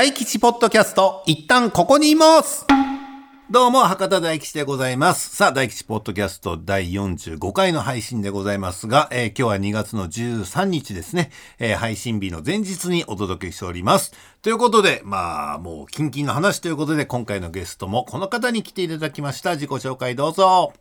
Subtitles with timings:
[0.00, 2.66] 大吉ポッドキャスト、一旦ここにいます
[3.50, 5.36] どうも、博多大吉でございます。
[5.36, 14.14] さあ、大吉ポッドキャスト第45回の配信でございますが、えー今日は2月の13日ですね、えー配信日の前日にお届けしております。
[14.40, 19.52] ということで、まあ、もう、キンキンの話ということで、今回のゲストもこの方に来ていただきました。
[19.56, 20.72] 自己紹介どうぞ。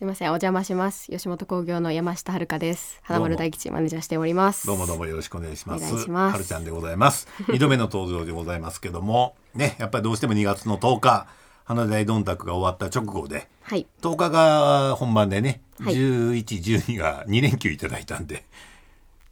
[0.00, 0.28] すいません。
[0.28, 1.08] お邪魔します。
[1.12, 3.00] 吉本興業の山下遥です。
[3.02, 4.66] 花丸大吉マネージャーしております。
[4.66, 6.08] どうもどうもよろしくお願いします。
[6.08, 7.28] はるちゃんでございます。
[7.50, 11.26] 二度目の登場でございますけども、ね、やっぱりどうしても2月の10日、
[11.66, 13.86] 花大どんたくが終わった直後で、はい。
[14.00, 15.94] 10日が本番でね、はい。
[15.94, 18.46] 11、12が2連休いただいたんで、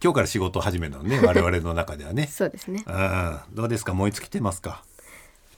[0.05, 2.27] 今日から仕事始めるのね、我々の中ではね。
[2.31, 2.85] そうですね。
[2.87, 3.95] うん、どうですか？
[3.95, 4.85] 燃え尽きてますか？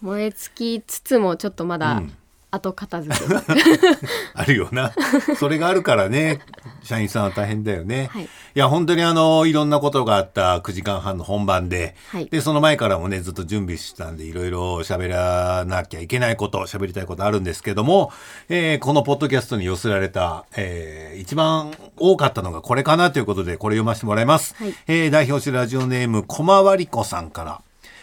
[0.03, 2.17] 燃え尽きつつもちょっとまだうん
[2.51, 3.25] 後片付け、
[4.35, 4.93] あるよな。
[5.39, 6.41] それがあるからね、
[6.83, 8.09] 社員さんは大変だよね。
[8.13, 18.11] はいいや、本当にあの、いろんなことがあった9時間半の本番で、はいで、その前からもね、ずっと準備してたんで、いろいろ喋らなきゃいけないこと、喋りたいことあるんですけども、
[18.49, 24.57] えーこのポッドキャストに寄せられた、えー一番多かったのがこれかなということで、これ読ませてもらいます。
[24.59, 27.61] はいえー代表してラジオネーム、こまわりこさんから、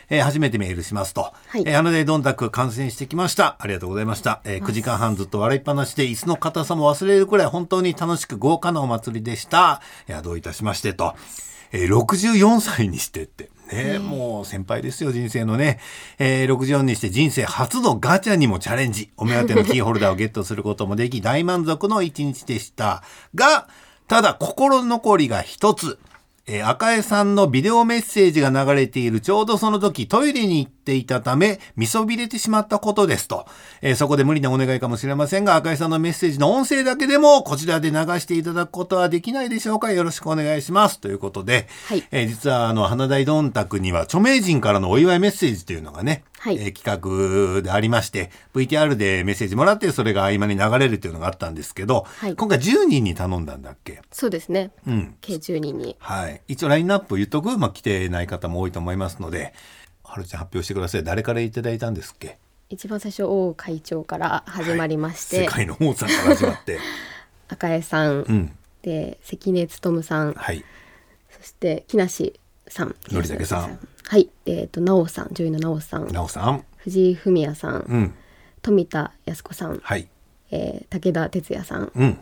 [0.09, 1.22] えー初めてメールしますと。
[1.22, 3.58] はいえー花でどんたく観戦してきました。
[3.59, 4.41] ありがとうございました。
[4.45, 9.81] えー9時間半ずっと笑いっぱなしで、椅子の硬さも忘れるくらい本当に楽しく豪華なお祭りでした。
[10.08, 11.16] いや、どういたしましてと。
[11.72, 13.50] えー64歳にしてって。
[13.72, 15.80] ね、もう先輩ですよ、人生のね。
[16.19, 19.11] えー64にして人生初のガチャにもチャレンジ。
[19.17, 23.03] お目当てのキーホルダーをゲットすることもでき、大満足の一日でした。
[23.35, 23.67] が、
[24.08, 26.00] ただ心残りが一つ。
[26.50, 29.20] えー赤江さんのビデオメッセージが流れている。
[29.20, 33.46] ちょうどその時トイレに行っていたため見そびれてしまったことですと、
[33.82, 39.92] えーそこで無理なお願いかもしれませんが赤江さんのメッセージの音声だけでもこちらで流していただくことはできないでしょうか。
[39.92, 41.00] よろしくお願いします。
[41.00, 42.04] ということで、はい。
[42.12, 46.58] えー実はあの花大どんたくには著名人からのお祝いメッセージというのがね、はい。
[46.58, 52.36] えー企画でありまして VTR でメッセージもらってそれが合間に流れるというのがあったんですけど、はい。
[52.36, 54.02] 今回10人に頼んだんだっけ？
[54.12, 55.16] そうですね、うん。
[55.22, 55.96] 計10人に。
[56.00, 56.42] はい。
[56.47, 59.53] 一応ラインナップ言っとく、まあ、来てない方も多いと思いますので、
[60.07, 61.03] はるちゃん発表してください。
[61.03, 62.38] 誰からいただいたんですっけ？
[62.69, 66.79] 一番最初王会長から始まりまして、世界の王さんから始まって。
[67.50, 68.57] 赤江さん、うん。
[68.81, 70.63] で関根勤さんはい。
[71.29, 76.63] そして木梨さんのりたけさんはいえっ、と直さん女優の直さんなおさん。
[76.78, 78.13] 藤井フミヤさん、うん。
[78.62, 80.07] 富田靖子さん、はい。
[80.51, 82.17] えー武田鉄矢さんうん。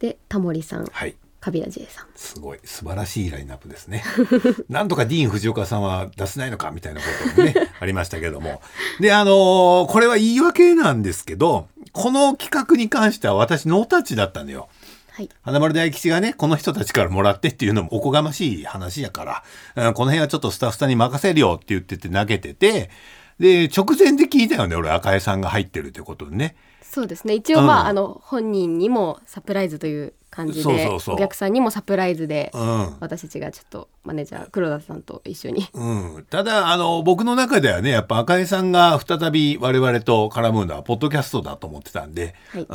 [0.00, 1.16] でタモリさんはい。
[1.40, 4.02] カビラ J さんすごい素晴らしいラインナップですね。
[4.68, 7.06] なんとかディーン・藤岡さんは出せないのかみたいなこ
[7.36, 8.60] ともね ありましたけども。
[9.00, 14.68] で、あのーこれは言い訳なんですけど、この企画に関しては私ノータッチだったのよ。
[15.12, 19.44] はい花丸大吉がね、この人たちからもらってっていうのもおこがましい話やから、
[19.76, 22.90] うんこの辺はちょっとスタッフさんに任せるよって言ってて投げてて、
[23.38, 26.56] で、直前で聞いたよね、俺、赤江さんが入ってるってことでね。
[26.82, 31.14] そうですね一応まあ,、うんあの本人にもサプライズという感じでそうそうそう。
[31.16, 32.96] お客さんにもサプライズで、うん。
[33.00, 35.66] 私たちがちょっとマネージャー黒田さんと一緒に。
[35.72, 42.66] うん、ただあの僕の中ではねやっぱ赤井さんが再び我々と絡むのはポッドキャストだと思ってたんで、はい。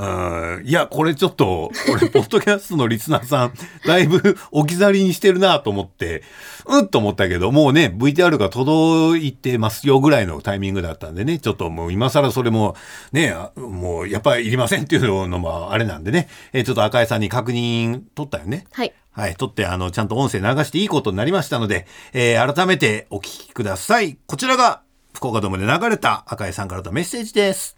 [0.60, 0.68] うん。
[0.68, 3.54] いやこれちょっと俺ポッドキャストのリスナーさん
[3.86, 6.24] だいぶ置き去りにしてるなと思って
[6.66, 12.76] うんと思ったけどもうね VTR が届いてますよぐらいのタイミングだったんでねちょっともう今更それも
[13.12, 18.66] ねあもうやっぱりいりませんっていうのもあれなんでね、えーちょっと赤井さんに確認取ったよね。
[18.72, 19.36] はいはい。
[19.36, 24.18] 撮って、あの、ちゃんと音声流していいことになりましたので、えー改めてお聞きください。
[24.26, 24.82] こちらが、
[25.14, 27.78] 福岡ドームで流れた赤井さんからのメッセージです。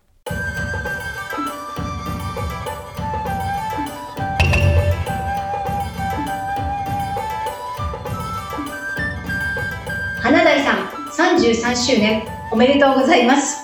[10.26, 13.64] 花大さん33周年おめでとうございます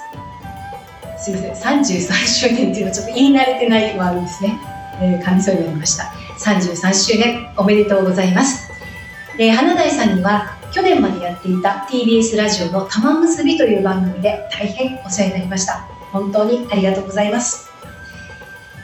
[1.17, 4.59] すみません33周年っていうのはちょっと言い慣れてないワードですね、
[5.01, 6.13] えー、噛みそうになりました。
[6.39, 8.72] 33周年おめでとうございます、
[9.38, 15.81] えー、花大さんには去年までやっていた TBS ラジオの玉結びという番組で大変お世話になりました。
[16.11, 17.70] 本当にありがとうございます。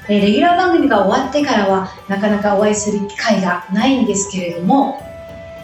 [0.09, 5.01] えーレギュラー番組が終わってからはなかなかお会いする機会がないんですけれども、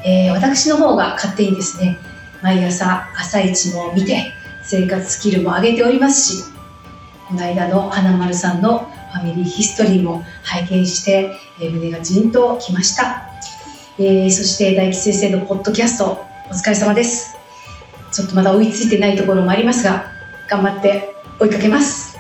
[0.05, 1.97] えー私の方が勝手にですね
[2.41, 4.33] 毎朝朝一も見て
[4.63, 6.43] 生活スキルも上げておりますし
[7.27, 11.31] この間の花丸さんのファミリーヒストリーも拝見して、
[11.61, 13.29] え胸がじんときました、
[13.99, 17.37] えーそして大吉先生のポッドキャストお疲れ様です。
[18.11, 20.05] ちょっとまだ追いついてないところもありますが
[20.49, 22.17] 頑張って追いかけます、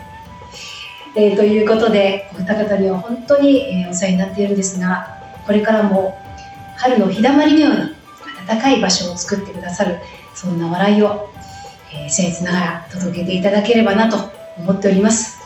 [1.15, 5.17] えーということでお二方には本当に、えお世話になっているんですが
[5.47, 6.19] これからも
[6.77, 7.95] 春の日だまりのように
[8.47, 9.97] 暖かい場所を作ってくださる
[10.35, 11.29] そんな笑いを、
[11.91, 14.29] えー、僭越ながら届けていただければなと
[14.59, 15.39] 思っております。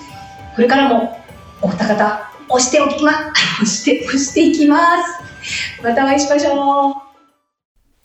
[0.55, 1.17] これからも
[1.61, 5.83] お二方押しておきま押して押していきます。
[5.83, 6.93] またお会いしましょう。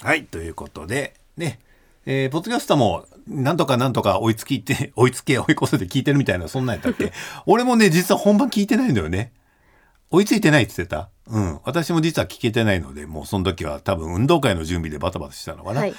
[0.05, 1.59] はいということでね
[2.05, 7.13] えー、ポッドキャストも、なんとかなんとか追いつきって、 追いつけ、追い越せて聞いてるみたいな、そんなんやったっけ？
[7.47, 9.31] 俺もね、実は本番聞いてないんだよね。
[10.13, 11.09] 追いついてないって言ってた？
[11.29, 11.61] うん。
[11.65, 15.81] 私も実は聞けてないので、もうその時は多分運動会の準備でバタバタしたのかな？
[15.81, 15.95] はい。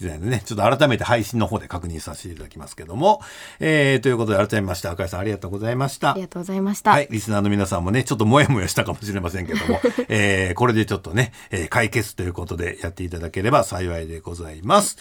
[0.00, 3.20] ね、ちょっと改めて配信の方で確認させていただきますけども。
[3.60, 6.12] えー、ということで改めまして、赤井さんありがとうございました。
[6.12, 6.92] ありがとうございました。
[6.92, 7.08] はい。
[7.10, 14.96] リスナーの皆さんもね、ちょっともやもやしたかもしれませんけども、 えー、これでちょっとね、えー、解決ということでやっていただければ幸いでございます。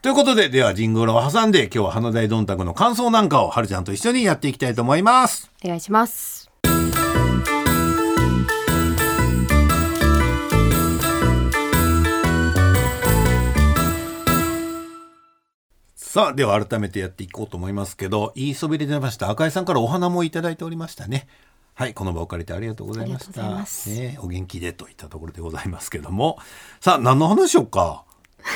[0.00, 5.48] ということで、ではジングルを挟んで、今日は花大どんたくの感想なんかをはるちゃんと一緒にやっていきたいと思います。
[5.64, 6.41] お願いします。
[16.12, 19.30] さあ、では改めてやっていこうと思いますけど、言いそびれてました。
[19.30, 21.26] 赤井さんからお花もいただいておりましたね。
[21.72, 23.64] はい、この場を借りてありがとうございました。
[23.90, 26.36] ね、お元気でといったところでございますけども。
[26.82, 28.04] さあ、何の話しよ うか。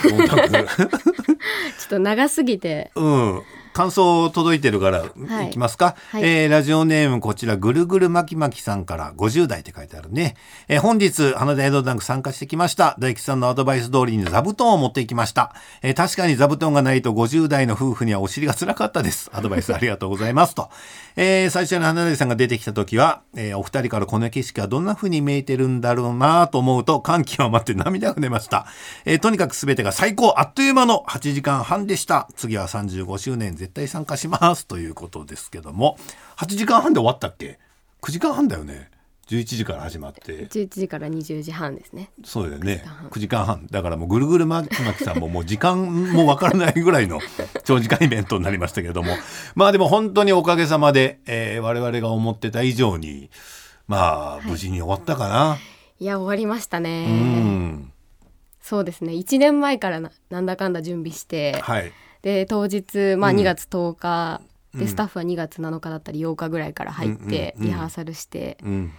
[0.03, 2.93] ちょっと長すぎて。
[2.95, 3.43] うん。
[3.77, 5.05] 感想届いてるから、
[5.45, 10.35] い、きますか、はい、えー、ラジオネームこちらぐるぐるまきまきさんから50代って書いてあるね、
[10.67, 12.97] えー、本日花田江戸ダンク参加してきました。
[12.99, 19.31] 大吉さんのアドバイス通りに座布団を持っていきました、えー、確かに座布団がないと50代の夫婦にはお尻が辛かったです。
[19.35, 20.71] アドバイスありがとうございますと、
[21.17, 28.65] えー、最初に花田さんが出てきた時は、えー、お二人からこの景色はどんな風に見えてるんだろうなと思うと感極まって涙が出ました、
[29.05, 30.33] えー、とにかく全てが最高。
[30.39, 32.27] あっという間の8時間半でした。
[32.37, 35.99] 次は35周年絶対参加しますということですけども
[36.37, 37.59] 8時間半で終わったっけ
[38.01, 38.91] ？9時間半だよね。
[39.29, 40.47] 11時から始まって。
[40.47, 42.11] 11時から20時半ですね。
[42.25, 42.85] そうだよね。
[43.11, 43.67] 9時間半。
[43.67, 47.19] だからもうぐるぐるまきさんももう時間もわからないぐらいの
[47.65, 49.17] 長時間イベントになりましたけれども。
[49.57, 53.31] まあでも本当におかげさまで、えー、我々が思ってた以上に
[53.89, 55.59] まあ無事に終わったかな、は
[55.99, 57.07] い、いや終わりましたね。
[57.09, 57.93] うん。
[58.61, 59.15] そうですね。
[59.15, 61.93] 1年前からななんだかんだ準備して、はい、
[62.27, 64.43] で当日、まあ、2月10日、
[64.75, 68.93] うん、でスタッフは2月7日だったり8日ぐらいから入ってリハーサルして、うん、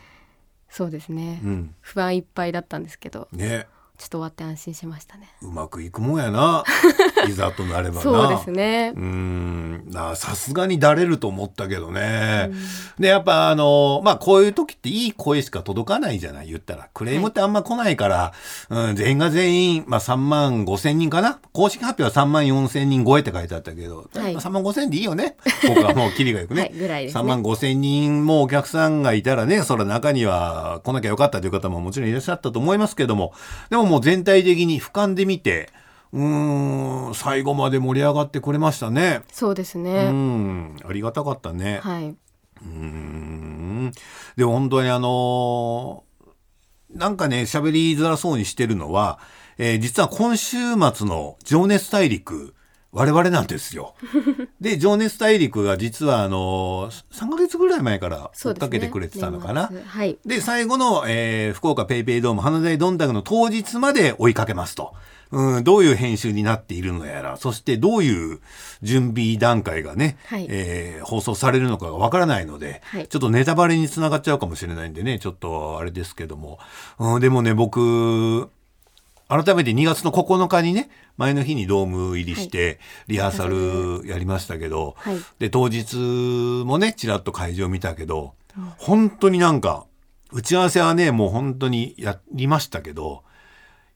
[0.70, 1.42] そうですね、
[1.82, 5.28] 不安いっぱいだったんですけど、ね、ちょっと終わって安心しましたね。
[5.42, 6.64] うまくいくもんやな。
[7.28, 8.02] いざとなればな。
[8.02, 8.94] そうですね。
[8.96, 9.90] うん。
[10.16, 12.52] さすがにだれると思ったけどね、
[13.00, 16.90] でやっぱあのまあこういう時っていい声しか届かないじゃない言ったら。
[16.94, 18.34] クレームってあんま来ないから、は
[18.70, 21.40] い、うん、全員が全員、まあ、3万5千人かな。
[21.52, 25.38] 公式発表は3万4千人超えって書いてあったけど、はい、3万5千でいいよね。
[25.68, 26.62] 僕はもうキリがよくね。
[26.62, 27.22] はい、ぐらいですね。
[27.22, 33.34] 3万5千人もお客さんがいたらねそれ中には来なきゃよかったという方ももちろんいらっしゃったと思いますけども。
[33.70, 35.70] でももう全体的に俯瞰で見て
[36.14, 39.22] うん最後まで盛り上がってくれましたね。
[39.32, 40.08] そうですね。
[40.10, 41.80] うんありがたかったね。
[41.84, 42.16] はい。
[42.62, 43.92] うん
[44.36, 49.20] で本当にあのー、なんかね喋りづらそうにしてるのは、
[49.58, 50.58] えー、実は今週
[50.94, 52.56] 末の「情熱大陸」
[52.98, 53.94] 我々なんですよ。
[54.60, 59.68] で、情熱大陸が実はあの3か月ぐらい前から追っかけてくれてたのかな。
[59.68, 64.96] で、ねはい、最後の、えー、福岡ペイペイドーム花大どんたくの当日まで追いかけますと。
[65.30, 68.40] うん、どういう編集になっているのやら、そしてどういう
[68.82, 76.60] 準備段階がね、はい、えー、放送されるのかがわからないので、はい、ちょっとネタバレにつながっちゃうかもしれないんでね、ちょっとあれですけども。
[76.98, 78.50] うん、でもね、僕、
[79.28, 88.34] 改めて2月の9日にね、前の日にドーム入りして、リハーサルやりましたけど、はい、で、当日もね、ちらっと会場見たけど、
[88.78, 89.86] 本当になんか、
[90.32, 93.24] 打ち合わせはね、もう本当にやりましたけど、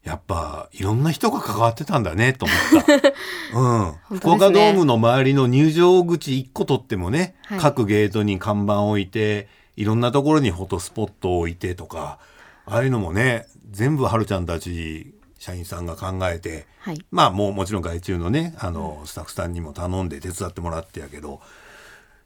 [0.03, 3.13] やっぱいろんな人が関わってたんだねと思った。
[3.53, 4.17] うん。
[4.17, 12.17] 福岡ドームの周りの入場口1個取ってもね、はい、各ゲートに看板を置いて、いろんなところにフォトスポットを置いてとか、
[12.65, 21.41] ああいうのもね、全部はるちゃんたち社員さんが考えて、はい、まあもうもちろん外注のねあのスタッフさんにも頼んで手伝ってもらってやけど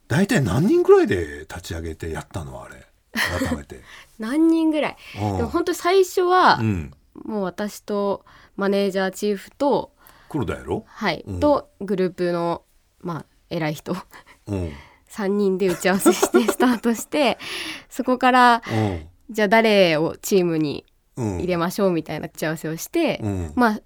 [0.09, 2.85] 大体何人ぐらいで立ち上げてやったのあれ？
[3.47, 3.79] 改めて。
[4.19, 4.97] 何人ぐらい？
[5.15, 6.91] でも本当最初は、うん、
[7.23, 8.25] もう私と
[8.57, 9.93] マネージャーチーフと
[10.27, 10.83] 黒田やろ？
[10.85, 12.63] はい、うん、とグループの
[12.99, 13.95] まあ偉い人、
[14.47, 14.71] うん、
[15.09, 17.37] 3人で打ち合わせしてスタートして
[17.89, 18.61] そこから、
[19.29, 20.85] じゃあ誰をチームに
[21.17, 23.79] 入れましょうみたいな打ち合わせをして、うん、まあ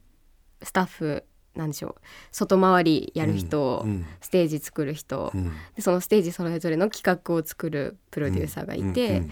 [0.62, 1.24] スタッフ
[1.56, 1.96] なんでしょう。
[2.32, 9.24] 外回りやる人、うん、ステージ作る人、うん、でそのステージそれぞれの企画を作るプロデューサーがいて、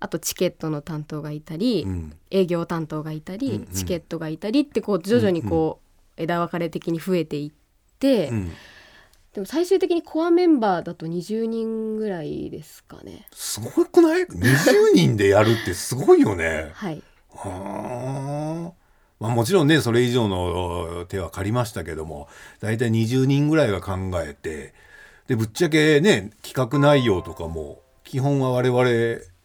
[0.00, 1.86] あとチケットの担当がいたり、
[2.30, 5.80] 営業担当がいたり、チケットがいたりってこう徐々にこ
[6.18, 8.30] う、枝分かれ的に増えていって。
[9.32, 13.26] でも最終的にコアメンバーだと20人ぐらいですかね。
[13.32, 16.70] すごくない ?20 人でやるってすごいよね。
[16.74, 17.02] はい
[17.34, 18.82] はあ。
[19.22, 24.74] まあ、もちろんねそれ以上の手は借りましたけども大体20人ぐらいが考えて
[25.28, 28.84] でぶっちゃけね企画内容とかも基本は我々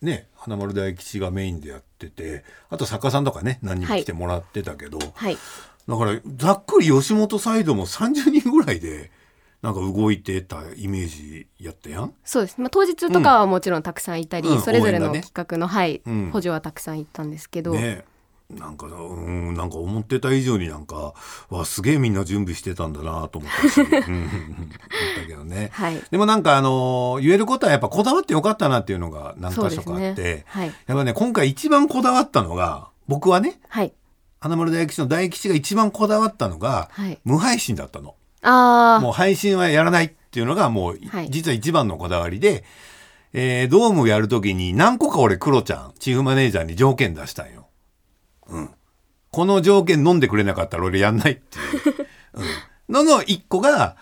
[0.01, 5.37] ね花丸大吉がメインでやっててあと作家さんとかね何人も来てもらってたけど、はい、
[5.87, 9.11] だからざっくり吉本サイドも30人ぐらいで
[9.61, 12.13] なんか動いてたイメージやったやん？
[12.23, 18.05] そうです、まあ、当日とかはもちろんたくさんいたり、うん、それぞれの企画の、ね、はい、うん、補助はたくさんいったんですけど、ね、
[18.49, 21.13] なんかうんなんか思ってた以上になんか
[21.49, 23.99] わすげえみんな準備してたんだなと思ったし、 うん、思っ
[25.21, 30.43] たけどね、はい、でもなんかあの言えることはやっぱこだわってよかったなっていうのが何箇所かあって、ね。
[30.47, 33.91] はい、やっぱね今回一番こだわったのが僕はね、はい、
[34.39, 38.15] 花丸大吉の大吉が一番こだわったのが、はい、無配信だったの。
[38.41, 42.63] あもう配信はやらないっていうのがもう、実は一番のこだわりで、
[43.33, 47.67] えー、ドームやるときに何個か俺クロちゃんチーフマネージャーに条件出したんよ。
[48.47, 48.69] うん。
[49.31, 52.07] この条件飲んでくれなかったら俺やんないっていう。
[52.33, 52.93] うん。
[52.93, 53.97] のの一個が、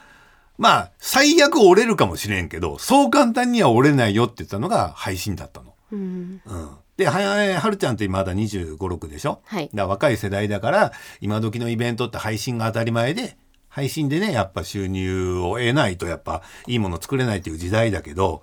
[0.58, 5.74] まあ、最悪折れるかもしれんけど、そう簡単には折れないよって言ったのが配信だったの。
[5.92, 6.42] うん。
[6.46, 6.70] うん。
[6.98, 9.42] で、はや、はるちゃんってまだ25、6でしょ？
[9.44, 9.70] はい。
[9.74, 13.36] だ若い世代だから、今時のイベントって配信が当たり前で、
[13.76, 18.42] 配信でね、やっぱ収入を得ないと、やっぱいいもの作れないっていう時代だけど、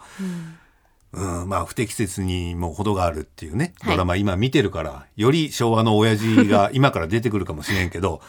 [1.14, 8.20] うんうん、まあ不適切にも程があるっていうね、ドラマ今見てるから、より昭和の親父が 今から出てくるかもしれんけど、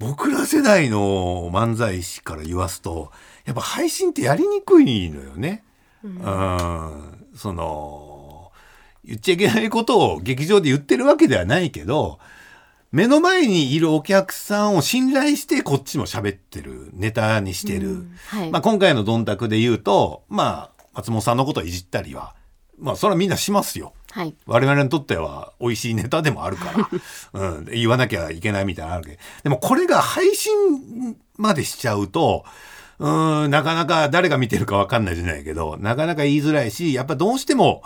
[0.00, 3.12] 僕ら世代の漫才師から言わすと、
[3.44, 5.62] やっぱ配信ってやりにくいのよね。
[6.02, 8.50] うん、うんその、
[9.04, 12.18] 言っちゃいけないことを劇場で言ってるわけではないけど、
[12.92, 17.88] 目の前にいるお客さんを信頼してこっちも喋ってる、ネタにしてる。
[17.88, 22.34] うんはい、まあ今回のドンタクで言うと、まあ松本さんのことをいじったりは、
[22.78, 23.92] まあ、それはみんなしますよ。
[24.10, 26.88] はい、我々にとっては美味しいネタでもあるから、
[27.40, 32.44] うん、言わなきゃいけないみたいなのあるけど、でもこれが配信までしちゃうと、
[32.98, 33.08] う
[33.46, 37.82] ん、なかなか誰が見てるかわかんないじゃないけど、なかなか言いづらいし、やっぱどうしても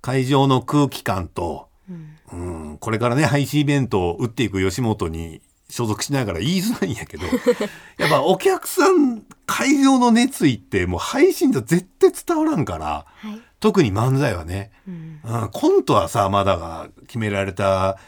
[0.00, 2.78] 会場の空気感と、うん、うん。
[2.78, 7.24] これからね、配信イベントを打っていく吉本に所属しながら言いづらいんやけど、
[7.98, 17.98] やっぱお客さん、会場の熱意ってもう配信じゃ絶対伝わらんから、はい、特に漫才はね、うん、うん、コントはさ、まだが決められた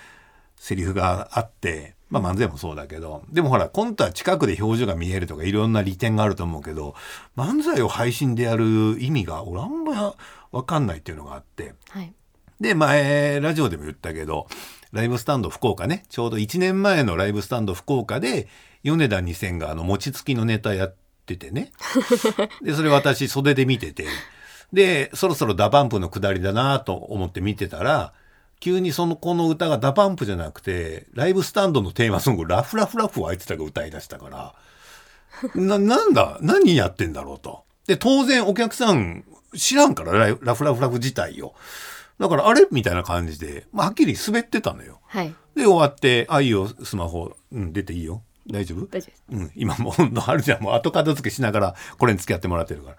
[0.57, 6.95] セリフがあって、まあ漫才もそうだけど、でもほら、コントは近くで表情が見えるとかいろんな利点があると思うけど、
[7.37, 10.15] 漫才を配信でやる意味が俺あんま
[10.53, 12.13] わかんないっていうのがあって、はい、
[12.61, 14.47] で、前、ラジオでも言ったけど、
[14.93, 18.49] ライブスタンド福岡ね、ちょうど1年前のライブスタンド福岡で、
[18.83, 20.95] 米田2000があの、餅つきのネタやっ
[21.27, 21.73] ててね。
[22.63, 24.07] で、それ私袖で見てて、
[24.73, 28.13] で、そろそろ DA PUMP の下りだなと思って見てたら、
[28.59, 34.55] 急にその子の歌が DA PUMP じゃなくて、ライブスタンドのテーマソング、ラフラフラフをあいつらが歌い出したから、
[35.55, 36.39] な、なんだ？
[36.41, 37.65] 何やってんだろうと。
[37.87, 41.55] で、当然お客さん知らんからラ、ラフラフラフ自体を。
[42.19, 45.01] だからあれみたいな感じで、まあ、はっきり滑ってたのよ。
[45.07, 45.35] はい。
[45.55, 48.23] で、終わって、あ、いいよ、スマホ、うん、出ていいよ。
[48.49, 48.87] 大丈夫？
[48.87, 52.97] 大丈夫うん、今もう、はるちゃんも後片付けしながら、これに付き合ってもらってるから。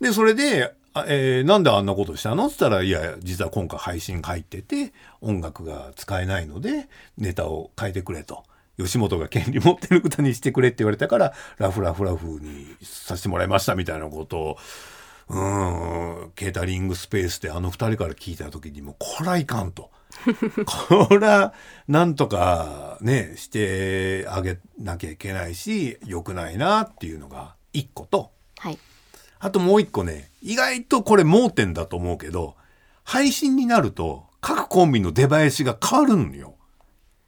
[0.00, 2.46] で、それで、あえー、なんであんなことしたの？
[2.46, 8.44] って言ったら、いや、実は今回配信入ってて、音楽が使えないので、ネタを変えてくれと。
[8.78, 14.56] 吉本が権利持ってる歌にしてくれって言われたから、ラフラフラフにさせてもらいましたみたいなことを、
[15.28, 19.90] うんケータリングスペースであの2人から聞いた時にもこらいかんと
[20.64, 21.52] こら
[21.86, 28.78] なんとかねしてあげなきゃいけないし良くないなっていうのが1個と、はい、
[29.38, 32.56] あともう1個ね意外とこれ盲点だと思うけど
[33.04, 36.54] 配信になると各コンビの出囃子が変わるんよ。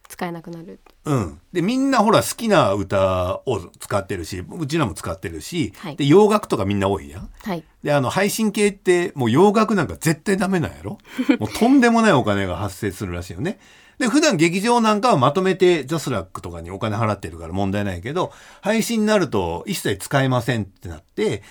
[0.08, 0.80] 使えなくなる。
[1.04, 1.40] うん。
[1.52, 7.30] で、みんなほら好きな歌を使ってるし、うちらも使ってるし、はい、で、洋楽とかみんな多いやん。
[7.42, 7.64] はい。
[7.82, 10.98] で、あの、配信系ってもう洋楽なんか絶対ダメなんやろ？
[11.40, 13.58] もうとんでもないお金が発生するらしいよね。
[13.98, 21.42] で、普段劇場なんかはまとめてジャスラックとかにお金払ってるから問題ないけど、配信になると一切使えませんってなって、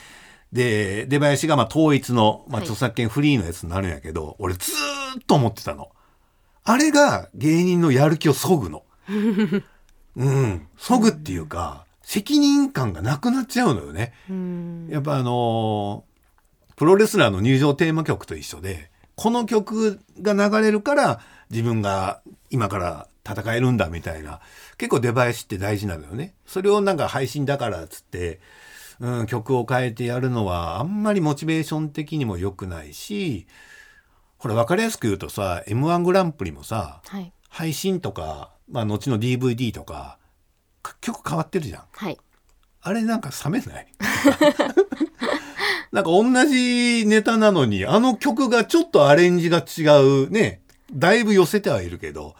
[0.51, 5.89] で、出囃子がまあ統一の、まあ、著作権フリーのやつになるんやけど、はい、俺ずーっと思ってたの。
[6.63, 8.83] あれが芸人のやる気をそぐの。
[10.15, 10.67] うん。
[10.77, 14.13] そぐっていうか、責任感がなくなっちゃうのよね。
[14.89, 24.39] やっぱあのー、プロレスラーの入場テーマ曲と一緒で、この曲が流れるから自分が今から戦えるんだみたいな
[24.77, 28.39] 結構出囃子って大事なのよねそれをなんか配信だからっつって
[29.01, 33.47] うん、曲を変えてやるのはあんまりモチベーション的にも良くないし
[34.37, 40.17] ほら分かりやすく言うとさ m 1グランプリもさ、はい、配信とか、まあ、後の DVD とか
[41.01, 42.17] 曲変わってるじゃん、はい、
[42.81, 43.87] あれなんか冷めない？
[45.91, 50.61] なんか同じネタなのにあの曲がちょっとアレンジが違うね
[50.93, 52.35] だいぶ寄せてはいるけど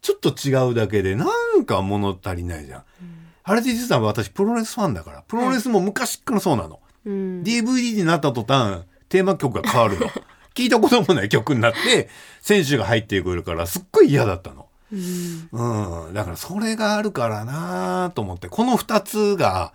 [0.00, 2.82] ちょっと違うだけでなんか物足りないじゃん。
[3.02, 3.14] うん
[3.46, 6.80] あれで実は私プロレスファンだから、プロレスも昔からそうなの。
[7.04, 10.06] うん、DVD になった途端、テーマ曲が変わるの。
[10.54, 12.08] 聞いたこともない曲になって、
[12.40, 14.68] 選手が入ってくるから、すっごい嫌だったの。
[14.92, 19.72] うん、うん、だからそれがあるからなと思って、この2つが、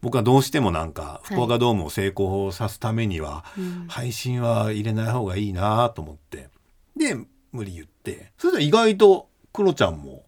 [0.00, 3.44] 僕はどうしてもなんか福岡ドームを成功さすためには、
[3.88, 6.48] 配信は入れない方がいいなと思って。
[6.96, 7.16] で
[7.52, 8.32] 無理言って。
[8.38, 10.24] それで意外とクロちゃんも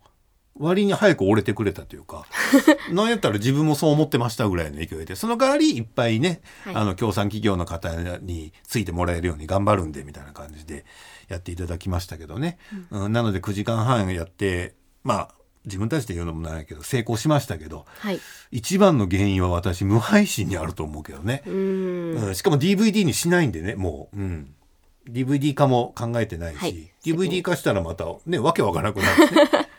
[0.60, 2.26] 割に早く折れてくれたというか
[2.92, 10.84] なんやったら自分もそう思ってましたぐらいの勢いでその代わりいっぱいね、はい、あの協賛企業の方についてもらえるように頑張るんでみたいな感じで
[11.28, 12.58] やっていただきましたけどね、
[12.90, 21.42] うん、なので9時間半やってまあ自分たちで言うのもないけど成功しましたけど、はい、一番の原因は私無配信にあると思うけどね。
[21.46, 24.54] うん、しかも DVD にしないんでねもう、うん、
[25.08, 29.68] DVD 化も考えてないし、はい、DVD 化したらまたねわけわからなくなって、ね。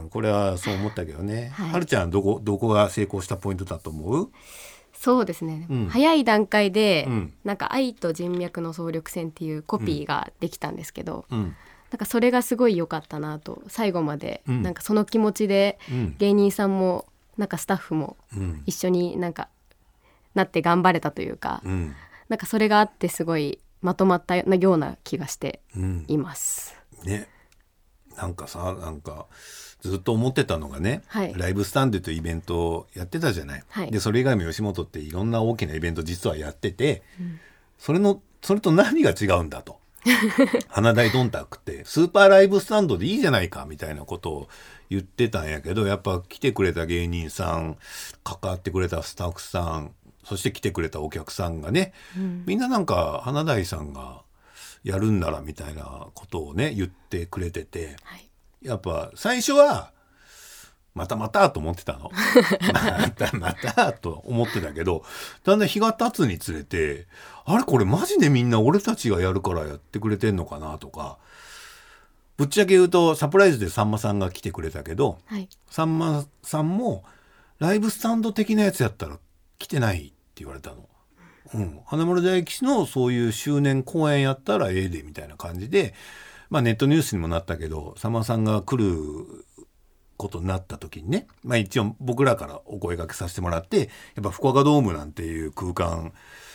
[0.00, 4.30] うん、これはそう思ったけどね、はい、はるちゃんどこどこが成功したポイントだと思う？
[4.94, 11.56] そうですね、うん、早い段階で、うん、なんか「愛と人脈の総力戦」っていうコピーができたんですけど、うん、
[11.90, 15.78] なんかそれがすごい良かったなと最後まで、うん、なんかその気持ちで
[16.18, 18.16] 芸人さんもなんかスタッフも
[18.66, 19.48] 一緒になんか
[20.34, 21.94] なって頑張れたというか、うん、
[22.28, 25.60] なんかそれがあってすごいまとまったような気がして
[26.06, 26.76] います。
[27.04, 27.26] ね
[28.16, 29.26] なんかさなんか
[29.80, 33.64] ずっと思ってたのがね、はい、ライブスタンドというイベントをやってたじゃない。
[33.68, 37.40] はい、でそれ以外も吉本っていろんな大きなイベント実はやってて、うん、
[37.78, 39.80] それのそれと何が違うんだと。
[40.68, 44.48] 花大どんたくってスーパーライブスタンドでいいじゃないかみたいなことを
[44.90, 47.76] 言ってたんやけどやっぱ来てくれた芸人さん
[48.24, 49.94] 関わってくれたスタッフさん
[50.24, 54.22] そして来てくれたお客さんがね、うん、みんななんか花大さんが
[54.84, 58.28] やるんならみたいなことをね言ってくれてて、はい、
[58.62, 59.92] やっぱ最初は
[60.94, 62.10] またまたと思ってたの。
[62.72, 65.04] またまたと思ってたけど、
[65.42, 67.06] だんだん日が経つにつれて、
[67.44, 71.16] あれこれマジでみんな俺たちがやるからやってくれてんのかなとか、
[72.36, 77.04] ぶっちゃけ言うとサプライズでさんまさんが来てくれたけど、はい、さんまさんも
[77.58, 79.18] ライブスタンド的なやつやったら
[79.58, 80.88] 来てないって言われたの。
[81.54, 85.94] うん、花丸大吉のそういう周年公演やったらええでみたいな感じで、
[86.50, 89.44] まあ、ネットニュースにもなったけどさんまさんが来る
[90.16, 93.84] ことになった時にね、まあ、一応僕らからお声がけさせてもらってや
[94.20, 96.12] っぱ福岡ドームなんていう空間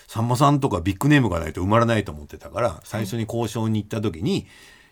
[0.08, 4.48] さんまさんとかビッグネームがないと埋まらないと思ってたから最初に交渉に行った時に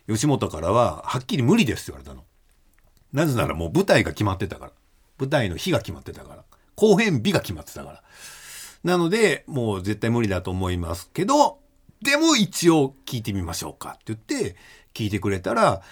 [0.06, 2.24] 吉本からははっきり無理ですって言われたの。
[3.12, 4.72] なぜならもう舞台が決まってたから
[5.18, 8.02] 舞台の日が決まってたから後編日が決まってたから。
[8.86, 11.58] なので、もう絶対無理だと思いますけど、
[12.02, 14.54] でも一応聞いてみましょうかって言って、
[14.94, 15.82] 聞いてくれたら、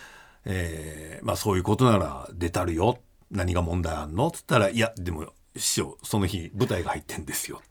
[0.44, 3.00] えー、まあそういうことなら出たるよ。
[3.32, 4.30] 何が問題あんの？
[4.30, 7.62] つったら、いや、でも師匠、その日舞台が入ってんですよ。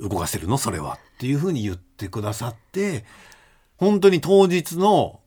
[0.00, 0.58] 動かせるの？
[0.58, 0.94] それは。
[0.94, 3.04] っていうふうに言ってくださって、
[3.76, 5.20] 本当に当日の、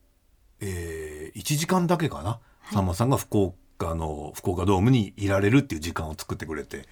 [0.60, 2.30] えー、1時間だけかな？
[2.30, 2.40] は
[2.72, 6.86] い、さんまさんが福岡の福岡ドームにいられるっていう時間を作ってくれて、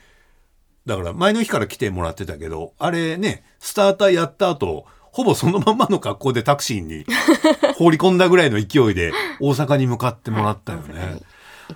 [0.85, 7.05] だから前の日から来てもらってたけど、あれね、スターターやった後、ほぼそのままの格好でタクシーに
[7.77, 11.21] 放り込んだぐらいの勢いで大阪に向かってもらったよ ね。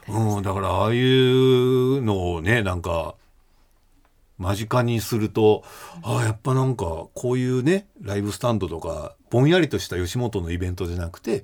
[0.07, 3.15] うん、だからああいうのをね、なんか、
[4.37, 5.63] 間近にすると、
[6.03, 11.43] ああ、やっぱなんか、こういうね、ライブスタンドとか、ぼんやりとした吉本のイベントじゃなくて、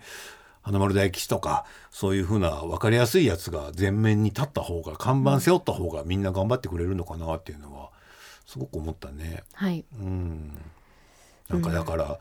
[0.66, 7.92] 花丸大吉とかそういうふうな分かりやすいやつが前面に立った方が看板背負った方がみんな頑張ってくれるのかなっていうのは
[8.48, 9.44] すごく思ったね。
[9.54, 10.58] はい、うん
[11.50, 12.18] なんかだから、うん、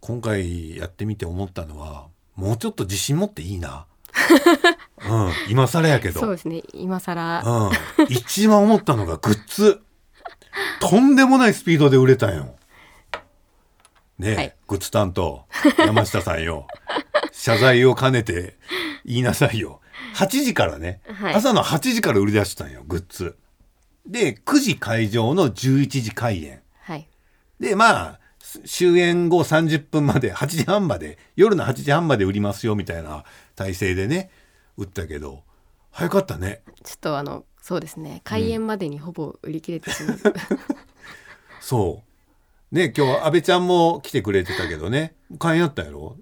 [0.00, 3.86] 今回やってみて思ったのはもうちょっと自信持っていいな。
[5.08, 6.18] うん、今更やけど。
[6.18, 7.70] そうですね、今更。
[7.98, 8.06] うん。
[8.08, 9.80] 一番思ったのがグッズ。
[10.80, 12.55] とんでもないスピードで売れたんよ。
[14.18, 15.44] ね、はい、グッズ担当
[15.78, 16.66] 山下さんよ。
[17.32, 18.56] 謝罪を兼ねて
[19.04, 19.80] 言いなさいよ。
[20.14, 23.36] 8時からね、はい、朝の8時から売り出したんよグッズ。
[24.06, 27.08] で9時会場の11時開演、はい、
[27.58, 28.20] でまあ
[28.64, 33.24] 終演後30分まで8時半まで夜の8時半まで売りますよみたいな
[33.56, 34.30] 体制でね
[34.76, 35.42] 売ったけど
[35.90, 36.62] 早かったね。
[36.84, 38.20] ちょっとあのそうですね。
[38.22, 40.32] 開演までにほぼ売り切れてしまう、うん、
[41.60, 42.15] そう
[42.72, 45.14] ね今日阿部ちゃんも来てくれてたけどね。
[45.38, 46.16] 開演あったやろ？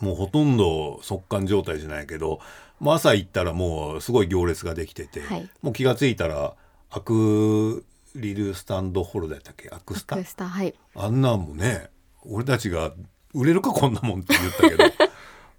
[0.00, 2.40] もうほとんど速乾状態じゃないけど
[2.80, 6.54] もう朝行ったらもうすごい行列ができてて、はい、もう気が付いたら
[6.90, 9.70] アクリルスタンドホルダーだっけ？
[9.70, 10.16] アクスタ？
[10.48, 11.88] はい、あんなんもね
[12.24, 12.92] 俺たちが
[13.32, 14.84] 売れるかこんなもんって言ったけど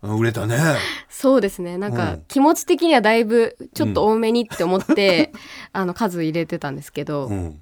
[0.15, 0.57] 売れたね。
[1.09, 1.79] そうですね。
[1.79, 5.39] なんか気持ち的にはだいぶちょっと多めにって思って、うん、
[5.81, 7.61] あの数入れてたんですけど、うん、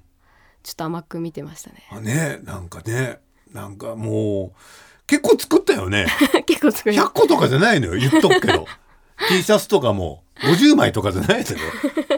[0.66, 1.76] ちょっと甘く見てましたね。
[1.92, 3.20] あねなんかね
[3.52, 4.58] なんかもう
[5.06, 6.06] 結構作ったよね。
[6.44, 8.66] 結構作り100個とかじゃないのよ言っとくけど。
[9.30, 11.60] T シャツとかも50枚とかじゃないけど。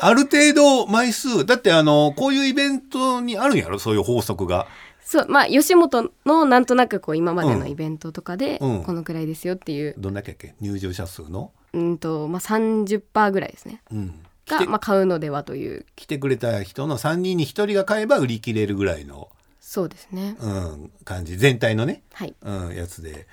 [0.01, 3.79] ある程度枚数だってあのこういうイベントにあるんやろ？
[3.79, 4.67] そういう法則が。
[5.05, 10.55] そうまあ吉本のなんとなくこう今までのイベントとかでこのくらいですよっていう、うん、どんだけっけ？
[10.61, 11.53] 入場者数の？
[11.75, 14.15] うんとまあ30%ぐらいですね、うん、
[14.49, 15.87] が、まあ、買うのではという。
[15.97, 19.29] 来てくれた人の3人に1人が買えば売り切れるぐらいの
[19.61, 21.37] そうですね、うん、感じ。
[21.37, 22.35] 全体のね、はい。
[22.41, 23.27] うん、やつで、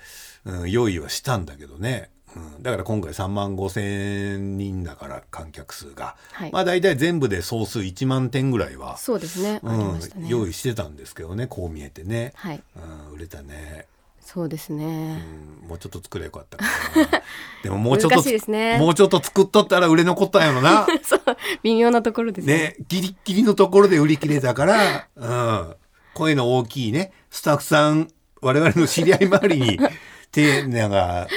[0.44, 2.10] うん、用意はしたんだけどね。
[2.36, 12.62] うん、だから今回3万5千人だから観客数が、はい、まあ大体全部で総数1万点ぐらいはそうですね,、うん、ね用意してたんですけどねこう見えてね、はい。
[12.76, 13.86] うん、売れたね
[14.26, 15.22] そうですね、
[15.62, 17.22] うん、もうちょっと作ればよかったかな。
[17.62, 20.84] でももうちょっと、ね、もうちょっと作っとったら売れ残ったんやろな。
[21.04, 21.20] そう
[21.62, 22.54] 微妙なところですね。
[22.54, 25.76] ねギリギリのところで売り切れたから、うん、
[26.12, 28.08] 声の大きいねスタッフさん
[28.42, 29.78] 我々の知り合い周りに
[30.32, 31.28] 手なんか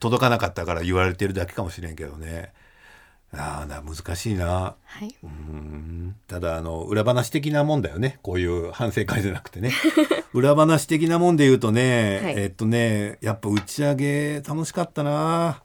[0.00, 2.54] 届かなかったから言われてるだけかもしれんけどね。
[3.32, 6.16] ああ難しいな、はい、うん。
[6.26, 8.18] ただあの裏話的なもんだよね。
[8.22, 9.72] こういう反省会じゃなくてね。
[10.32, 15.62] 裏話的なもんで言うとね、はい、えっとねやっぱ打ち上げ楽しかったな。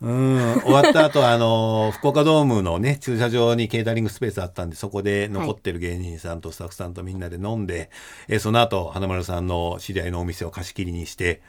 [0.00, 0.60] うん。
[0.62, 7.88] 終わった後あの 福岡ドームのね駐車場にケータリングスペースあったんでそこで残ってる芸人さんとスタッフさんとみんなで飲んで、はい、
[8.28, 11.42] えその後花丸さんの知り合いのお店を貸し切りにして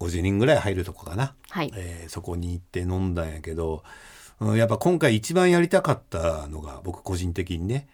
[0.00, 1.72] 50人ぐらい入るとこかな、はい。
[1.74, 3.82] えー、そこに行って飲んだんやけど、
[4.40, 7.88] うん、やっぱ今回一番やりたかったのが僕個人的にね、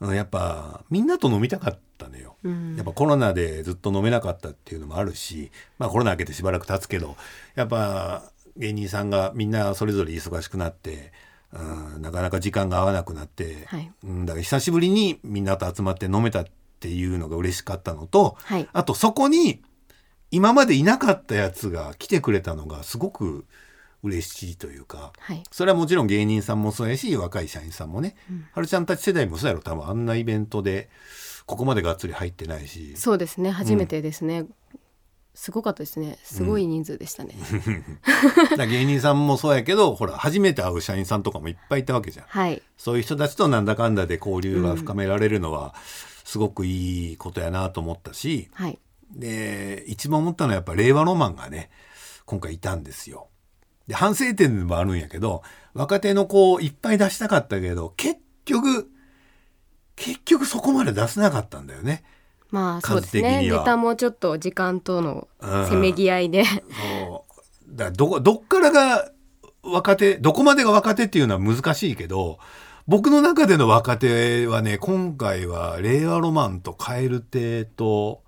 [0.00, 7.16] うん、やっぱみんなと飲みたかったのよ、うん、やっぱコロナでずっと飲めなかったっていうのもあるしまあコロナ明けてしばらく経つけど
[7.54, 11.12] やっぱ芸人さんがみんなそれぞれ忙しくなって、
[11.52, 16.44] うん、なかなか時間が合わなくなって、はい、うん、だから久しぶりにみんなと集まって飲めたっ
[16.80, 19.62] ていうのが嬉しかったのと、はい、あとそこに
[20.30, 23.44] 今までいなかったやつが来てくれたのがすごく
[24.04, 29.60] 嬉しいというか、はい、それはもちろん芸人さんもそうやし若い社員さんもね、うん、はるちゃんたち世代もそうやろ。
[29.60, 30.90] 多分あんなイベントで
[31.46, 32.96] ここまでがっつり入ってないし。
[32.96, 33.50] そうですね。
[33.50, 34.54] 初めてですね、うん、
[35.34, 36.18] すごかったですね。
[36.22, 37.34] すごい人数でしたね、
[38.58, 45.74] うん、 芸人さんもそうやけどほら初めて会う社員さんとかもいっぱいいたわけじゃん、はい、そういう人たちとなんだかんだで交流が深められるのは、
[46.24, 48.78] すごくいいことやなと思ったし、はい。
[49.10, 51.70] で一番思ったのはやっぱ令和ロマンがね
[52.26, 53.28] 今回いたんですよ。
[53.86, 55.42] で反省点でもあるんやけど
[55.74, 58.88] 若手の子いっぱい出したかったけど結局
[59.96, 62.02] 結局そこまで出せなかったんだよね。
[62.50, 63.48] まあそうですね。
[63.48, 65.28] ネタもちょっと時間との
[65.68, 67.76] せめぎ合いで、うん、そう。
[67.76, 69.10] だどどっからが
[69.62, 72.38] 若手どこまでが若手っていうのは難しいけど
[72.86, 78.22] 僕の中での若手はね今回は令和ロマンと蛙亭と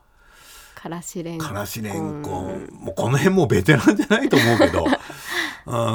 [0.74, 2.68] からしれんこん。
[2.72, 4.84] もうこの辺もうベテランじゃないと思うけど。
[4.84, 4.95] うん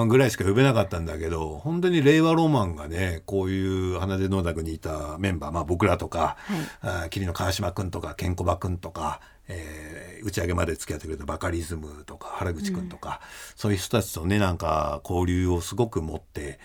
[0.07, 6.35] ぐらいしか呼べなかったんだけど本当に令和ロマンがねこういう花で農楽にいたメンバー、まあ、僕らとか、
[6.81, 16.59] はい、あ桐野川島君とかケンコバ君とか、えー、打ち上げまで付き合ってくれたバカリズムとか原口君とか、うん、そういう人たちとねなんか交流をすごく持って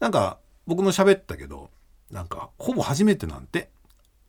[0.00, 1.70] なんか僕も喋ったけど
[2.10, 3.70] なんかほぼ初めてなんて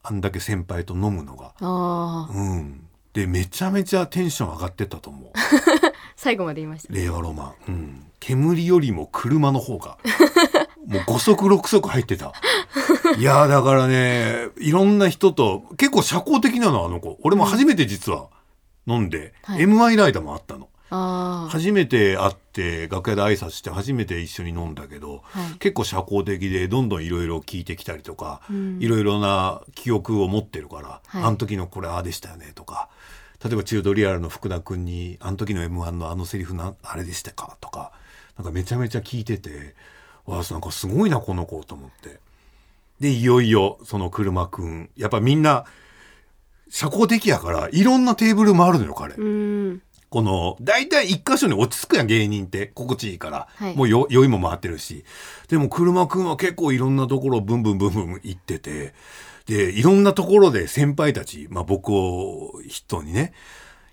[0.04, 1.54] あんだけ先輩と飲むのが。
[1.60, 5.32] うん、でめちゃめちゃテンション上がってたと思う
[6.20, 9.98] 最後まで言いました、令和ロマン、うん、煙よりも車の方が
[10.86, 12.34] もう5足6足入ってた。
[13.18, 17.18] いやだからねいろんな人と結構社交的なのあの子。
[17.22, 18.28] 俺も初めて実は
[18.86, 20.68] 飲んで、うんはい、MI ライダーもあったの。
[21.50, 28.42] 初めて会って楽屋で挨拶して初めて一緒に飲んだけど、はい、結構社交的でどんどんいろいろ聞いてきたりとか
[28.80, 32.90] いろいろな記憶を持ってるから、はい、あの時のこれああでしたよねとか
[33.44, 37.92] 例えば中ドリアルの福田君に「あの時の m 1のあのセリフなあれでしたか?」とか
[38.38, 39.76] なんかめちゃめちゃ聞いてて
[40.26, 42.20] わあなんかすごいなこの子と思って
[43.00, 45.66] でいよいよその車くんやっぱみんな
[46.70, 49.16] 社交的やからいろんなテーブルもあるのよ彼。
[50.12, 52.68] うんこの大体一箇所に落ち着くやん芸人って。
[52.68, 53.76] 心地いいから、はい。
[53.76, 55.06] もうよ酔いも回ってるし。
[55.50, 58.94] でも車くんは結構いろんなところブンブンブンブン行ってて。
[59.46, 63.34] でいろんなところで先輩たち、まあ、僕を筆頭にね。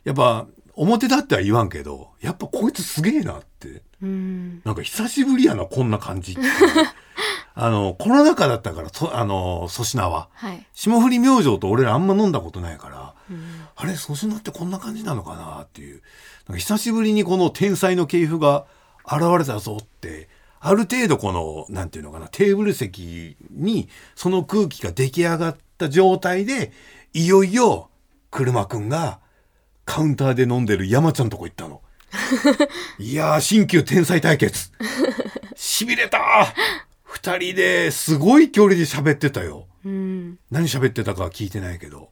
[0.05, 3.83] やっぱ表立っては言わんけどやっぱこいつすげえなって。
[4.03, 4.63] うん。
[4.65, 6.41] なんか久しぶりやなこんな感じって
[7.59, 10.29] あのコロナ禍だったからそあの粗品は。
[10.35, 10.67] はい。
[10.75, 13.15] 霜降り明星と俺らあんま飲んだことないから。
[13.31, 13.67] うん。
[13.75, 16.03] あれ粗品ってこんな感じなのかなっていう。
[16.49, 18.67] なんか久しぶりにこの天才の系譜が
[19.07, 20.29] 現れたぞって
[20.61, 26.73] ある程度このなんていうのかなテーブル席にその空気が出来上がった状態で
[27.15, 27.89] いよいよ
[28.31, 29.21] 車くんが
[29.87, 31.81] カウンターで飲んでる山ちゃんとこ行ったの。
[32.99, 34.73] いやー新旧天才対決。
[35.57, 36.19] しびれた
[37.17, 39.67] 二人ですごい距離で喋ってたよ。
[39.87, 40.39] うん。
[40.51, 42.11] 何喋ってたかは聞いてないけど、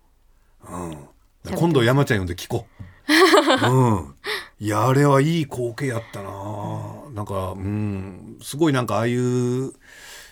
[0.66, 4.14] うん、今度山ちゃん呼んで聞こう、 うん、
[4.58, 6.30] いやあれはいい光景やったな。
[7.12, 8.38] なんかうん。
[8.42, 9.72] すごいなんかああいう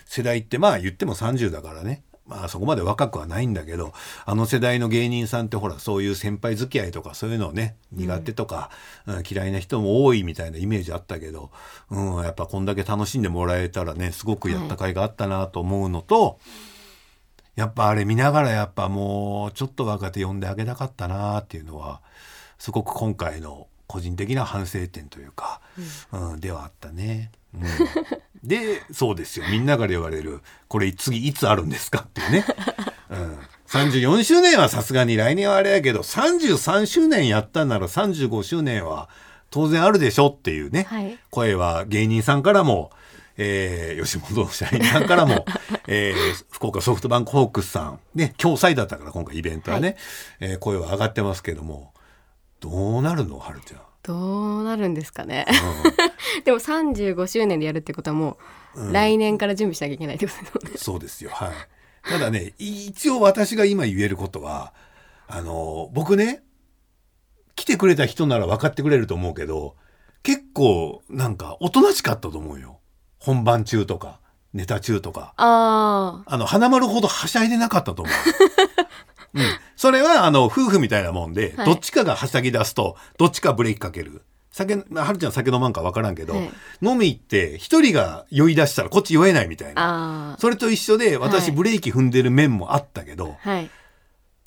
[0.05, 3.93] 世代ってまあ言っても30だからねまあそこまで若くはないんだけど
[4.25, 8.69] あの世代の芸人さんってほらそういう先輩付き合いとかそういうのをね苦手とか、
[9.07, 11.51] うん嫌いな人も多いみたいなイメージあったけど、
[11.89, 16.39] うん、やっぱこんだけ楽しんでもらえたらねすごくやった甲斐があったなと思うのと、
[17.55, 22.01] やっぱあれ見ながらやっぱもうちょっと若手呼んであげたかったなっていうのは
[22.57, 25.61] すごく今回の個人的な反省点というか、
[26.11, 27.31] うんではあったね。
[27.53, 29.45] うん、でそうですよ。
[29.49, 30.41] みんなから言われる。
[30.67, 32.45] これ次いつあるんですかっていうね。
[33.09, 33.39] うん。
[33.67, 39.09] 34周年はさすがに来年はあれやけど33周年やったんなら35周年は
[39.49, 41.17] 当然あるでしょっていうね、はい。
[41.29, 42.91] 声は芸人さんからも、
[43.37, 45.45] えー吉本の社員さんからも、
[45.87, 49.95] えー福岡ソフトバンクホークスさん、ね、共催だったから今回イベントはね、
[50.39, 51.93] えー声は上がってますけども、
[52.59, 53.81] どうなるのはるちゃん。
[54.03, 58.37] どうなるんですかねう でも35周年でやるってことはも
[58.75, 61.31] う、来年から準備しなきゃいけないってことですよねんそうですよ。
[61.31, 61.51] はい。
[62.09, 64.73] ただね、一応私が今言えることは、
[65.27, 66.43] あの、僕ね、
[67.55, 69.75] 来てくれた人なら分かってくれると思うけど、
[70.21, 72.79] 結構なんかおとなしかったと思うよ。
[73.19, 74.19] 本番中とか、
[74.53, 75.33] ネタ中とか。
[75.37, 78.13] ああの、花丸ほどはしゃいでなかったと思う。
[79.33, 79.43] うん。
[79.75, 81.65] それは、あの、夫婦みたいなもんで、はい。
[81.65, 84.21] どっちかがはしゃぎ出すと、どっちかブレーキかける。
[84.51, 86.51] 酒、まあはるちゃん酒飲まんかわからんけど、はい。
[86.81, 90.33] 飲み行って、一人が酔い出したらこっち酔えないみたいあな。
[90.33, 91.51] あそれと一緒で、私はい。
[91.53, 93.69] ブレーキ踏んでる面もあったけど、はい。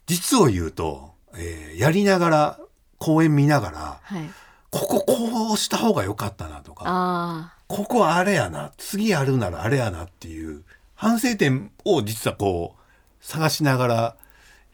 [0.07, 2.59] 実を言うと、えーやりながら、
[2.99, 4.31] 公演見ながら、はい。
[4.70, 10.62] こここうした方が良かったなとか、あここあれやな次やるならあれやなっていう
[10.94, 14.16] 反省点を実はこう探しながら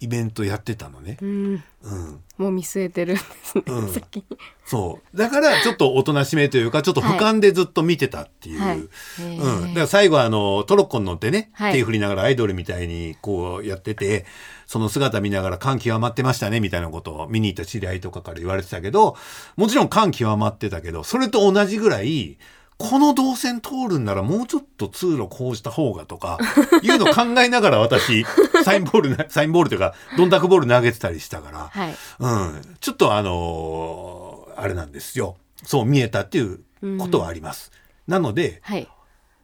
[0.03, 1.17] イベントやってたのね。
[1.21, 1.25] あ。
[1.25, 1.65] うん。
[1.83, 3.88] うん、もう見据えてるんですね、うん。
[3.88, 4.25] 先に。
[4.65, 5.17] そう。
[5.17, 8.79] だからちょっとおとなしめというかちょっと俯瞰でずっと見てたっていう、はい。
[8.79, 11.73] うん、だから最後はあのトロッコに乗ってね、はい。
[11.73, 14.27] 手振りながらアイドルみたいにこうやってて
[14.67, 19.17] その姿見ながら感極まってましたねみたいなことを見に行った知り合いとかから言われてたけど
[19.57, 22.38] もちろん感極まってたけどそれと同じぐらい
[22.79, 26.39] この動線通るんならもうちょっと通路こうした方がとか
[26.83, 28.25] いうのを考えながら私
[28.65, 31.95] サインボールなサインボールというかどんたくボール投げてたりしたから、はい。
[32.19, 35.37] うん、ちょっとあのーあれなんですよ。
[35.65, 36.61] そう見えたっていう
[36.99, 37.73] ことはあります。
[38.07, 38.89] なのではい。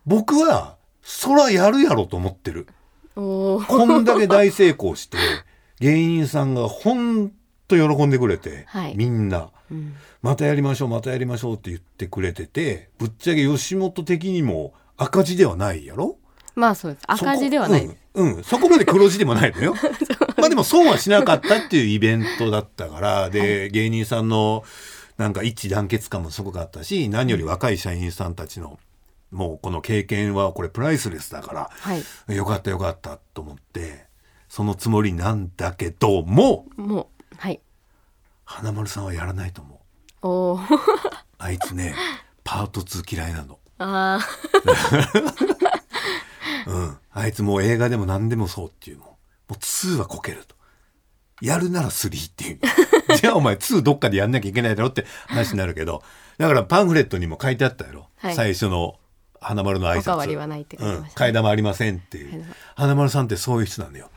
[0.07, 2.67] 僕はそらやるやろと思ってる。
[3.15, 5.19] こんだけ大成功して
[5.81, 7.33] 芸人さんがほん
[7.67, 8.95] と喜んでくれて、はい。
[8.97, 9.95] みんなうん。
[10.23, 16.17] またやりましょうまたやりましょうって言ってくれててぶっちゃけ吉本的にも赤字ではないやろ？
[16.55, 17.05] まあそうです。
[17.07, 17.85] 赤字ではない。
[18.15, 18.45] うん、うん。
[18.45, 19.75] そこまで黒字でもないのよ。
[20.37, 24.65] まあでも損はしなかったっていうイベントだったからで、芸人さんの
[25.19, 28.79] なんか一致団結感もすごかったし何より若い社員さんたちの
[29.31, 31.95] もうこの経験はこれプライスレスだから、は
[32.29, 32.37] い。
[32.37, 34.07] よかったよかったと思って
[34.49, 37.61] そのつもりなんだけどももうはい
[38.49, 39.79] 花丸さんはやらないと思う。
[40.27, 40.61] おお
[41.37, 41.95] あいつね
[42.45, 43.59] パート2嫌いなの。
[43.79, 44.19] あ
[46.67, 46.97] うん。
[47.13, 49.19] あいつもう映画でも何でもそうっていうも
[49.51, 50.57] う2はこけると。
[51.43, 52.61] やるなら3っていう。
[53.21, 56.03] じゃあお前2どっかでやんなきゃいけないだろって話になるけど。
[56.39, 58.35] だからパンフレットにも書いてあったやろ、はい。
[58.35, 58.99] 最初の
[59.41, 60.17] 花丸の挨拶。
[60.17, 61.27] おりはないって書いてましたね。
[61.27, 62.49] うん、替え玉ありませんっていう、はい
[62.79, 64.09] 花丸さんってそういう人なんだよ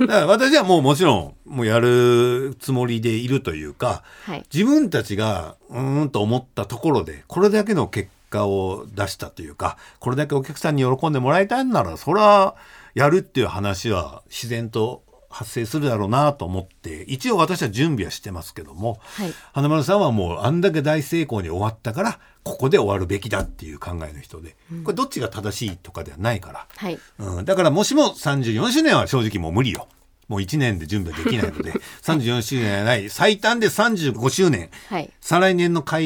[0.00, 4.44] だから私はもうもちろんもうやるつもりでいるというかはい。
[4.52, 12.56] 自分たちがうーんと思ったところでこれだけの結果を出したというかこれだけお客さんに喜んでもらいたいんならそれは
[12.94, 26.98] やるっていう話は自然と発生するだろうなと思って一応私は準備はしてますけども、はい、花丸さんはもうあんだけ大成功に終わったからここで終わるべきだっていう考えの人で、これどっちが正しいとかではないから、はい。
[27.18, 29.88] うん、だからもしも34周年は正直もう無理よ。
[30.28, 31.72] もう1年で準備はできないので
[32.02, 36.04] 34周年はない最短で35周年、はい、再来年の開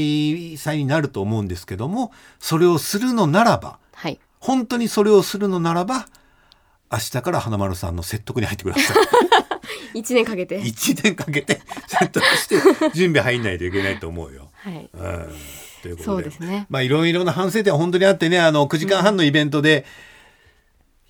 [0.55, 6.07] 催になると思うんですけどもそれをするのならば、はい、本当にそれをするのならば
[6.90, 8.97] 明日から花丸さんの説得に入ってください。
[10.01, 10.61] 1年かけて。
[10.61, 12.57] 1年かけて説得して
[12.94, 14.51] 準備入んないといけないと思うよ。
[14.55, 15.35] はい、うん
[15.85, 20.14] ということでそうですねまあいろいろな反省点は本当にあってねあの9時間半のイベントで、うん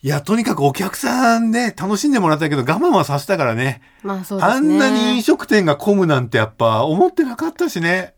[0.05, 3.81] いや、とにかくお客さんね、楽しんでもらったけど、我慢はさせたからね。
[4.03, 4.57] まあそうですね。
[4.57, 8.13] あんなに飲食店が混むなんてやっぱ思ってなかったしね。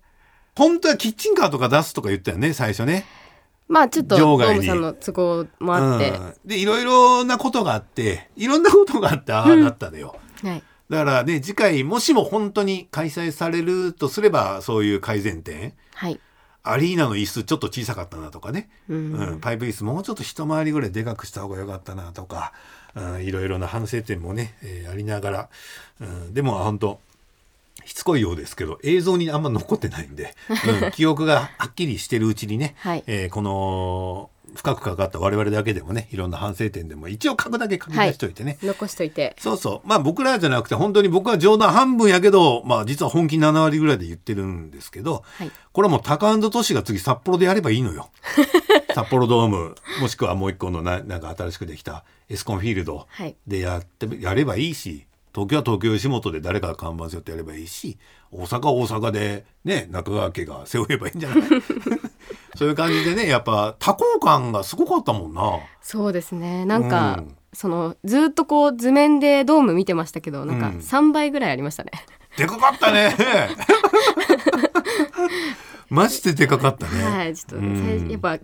[0.57, 3.05] 本当はキッチンカーとか出すとか言ったよね、最初ね。
[3.69, 6.11] まあちょっと、ドームさんの都合もあって。
[6.11, 10.17] うん、で、いろいろなことがあって、いろんなことがあって、ああなったのよ。
[10.43, 10.63] うん、はい。
[10.91, 15.73] だからね、次回、もしも本当に開催されるとすれば、そういう改善点。
[15.95, 16.19] はい。
[16.67, 22.53] アリーナの椅子ちょっと小さかったなとかね、うん、うん、パイプ椅子もうちょっと一回りぐらいでかくした方が良かったなとか、
[22.95, 25.49] うん、いろいろな反省点もね、えー、ありながら、
[26.01, 27.01] うん、でも本当
[27.85, 30.35] しつこいようですけど映像にあんま残ってないんで、
[30.83, 39.37] うん、 記憶がはっきりしてるうちにね、はい、えー、この深くかかった我々だけでもねいろんな反省点でも一応書くだけ書き出しといてね、はい、残しといて。
[39.39, 39.89] そうそう。
[39.89, 48.11] まあ僕らじゃなくて本当に僕は冗談半分やけどまあ実は本気7割ぐらいで言ってるんですけど、はい、これはもうタカアンドトシが次札幌でやればいいのよ。
[48.95, 53.07] 札幌ドームもしくはもう一個のななんか新しくできたエスコンフィールド
[53.47, 57.99] でやって、やればいいし東京は東京吉本で誰かが看板背負ってやればいいし
[58.33, 61.41] 大阪は大阪でね中川家が背負えばいいんじゃない？
[62.57, 65.61] そういう感じでねやっぱ多幸感がすごかったもんな。
[65.83, 71.91] そうですねなんか、うん、そのずっとこう図面でドーム見てましたけどなんか3倍ぐらいありましたね。
[72.39, 73.15] うん、でかかったね
[75.89, 77.05] マジででかかったね。
[77.05, 78.39] はい、ちょっと、うん、やっぱ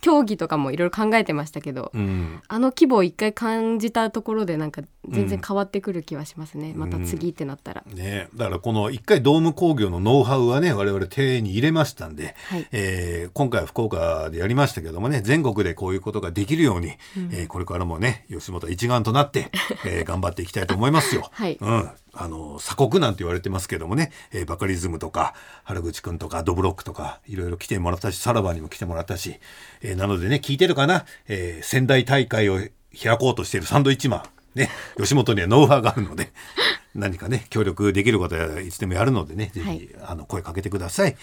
[0.00, 19.50] 競技とかもいろいろ考えてましたけど、うん、あの規模を一回感じたところでなんか全然変わってくる気はしますね、うん、また次ってなったら、ね、だからこの一回ドーム工業のノウハウはね我々手に入れましたんで、はい、えー、今回は福岡でやりましたけどもね全国でこういうことができるように、うん、えー、これからもね吉本一丸となって、
[19.86, 21.28] えー、頑張っていきたいと思いますよ。
[21.32, 29.38] はい、うんあの鎖国なんて言われてますけどもね、えー、バカリズムとか原口くんとかドブロックとかいろいろ来てもらったしさらばにも来てもらったし、
[29.82, 32.58] えー、なのでね聞いてるかな、えー、仙台大会を
[33.00, 34.22] 開こうとしているサンドイッチマン。
[34.54, 36.32] ね、吉本にはノウハウがあるので。
[36.94, 39.52] 何かね協力できることはいつでもやるのでね。
[39.54, 41.16] ぜひ、はい、あの声かけてください。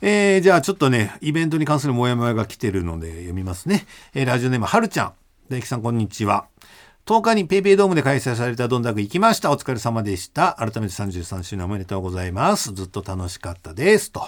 [0.00, 3.86] えー、じゃあちょっとねイベントに関するモヤモヤが来てるので読みますね。
[4.14, 5.12] えー、ラジオネームはるちゃん。
[5.50, 6.46] 大樹さんこんにちは。
[7.08, 9.50] 10日に PayPay ドームで開催されたどんだく行きました。
[9.50, 10.56] お疲れ様でした。
[10.58, 12.74] 改めて33周年おめでとうございます。
[12.74, 14.12] ずっと楽しかったです。
[14.12, 14.22] と。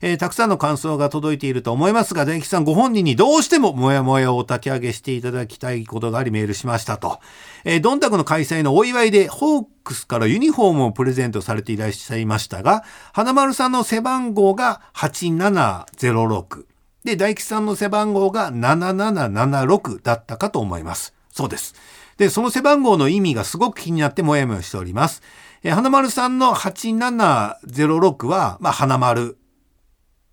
[0.00, 7.18] えー、たくさんの感想が届いていると思いますが、大吉さんご本人にどうしてもモヤモヤをお焚き上げしていただきたいことがありメールしましたと。
[7.64, 16.66] えー、どんたくの開催のお祝いでホークスからユニフォームをプレゼントされていらっしゃいましたが、花丸さんの背番号が8706。
[17.02, 21.14] で、大吉さんの背番号が7776だったかと思います。
[21.32, 21.74] そうです。
[22.22, 25.22] で、その背番号の意味がすごく気になってもやもやしております。
[25.64, 29.38] え花丸さんの8706は、まあ、花丸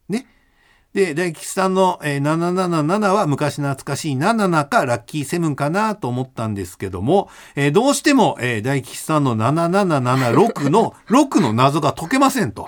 [0.07, 0.27] ね
[0.93, 12.67] で、大吉さんの、え、777は昔懐かしい77かラッキーセブンかなと思ったんですけども、えー、どうしても、えー、大吉さんの7776の 6の謎が解けませんと。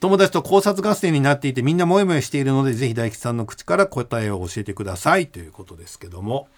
[0.00, 6.48] 友達と考察合戦になっていてみんなもやもやしているので、ぜひ大吉さんの口から答えを教えてくださいということですけども。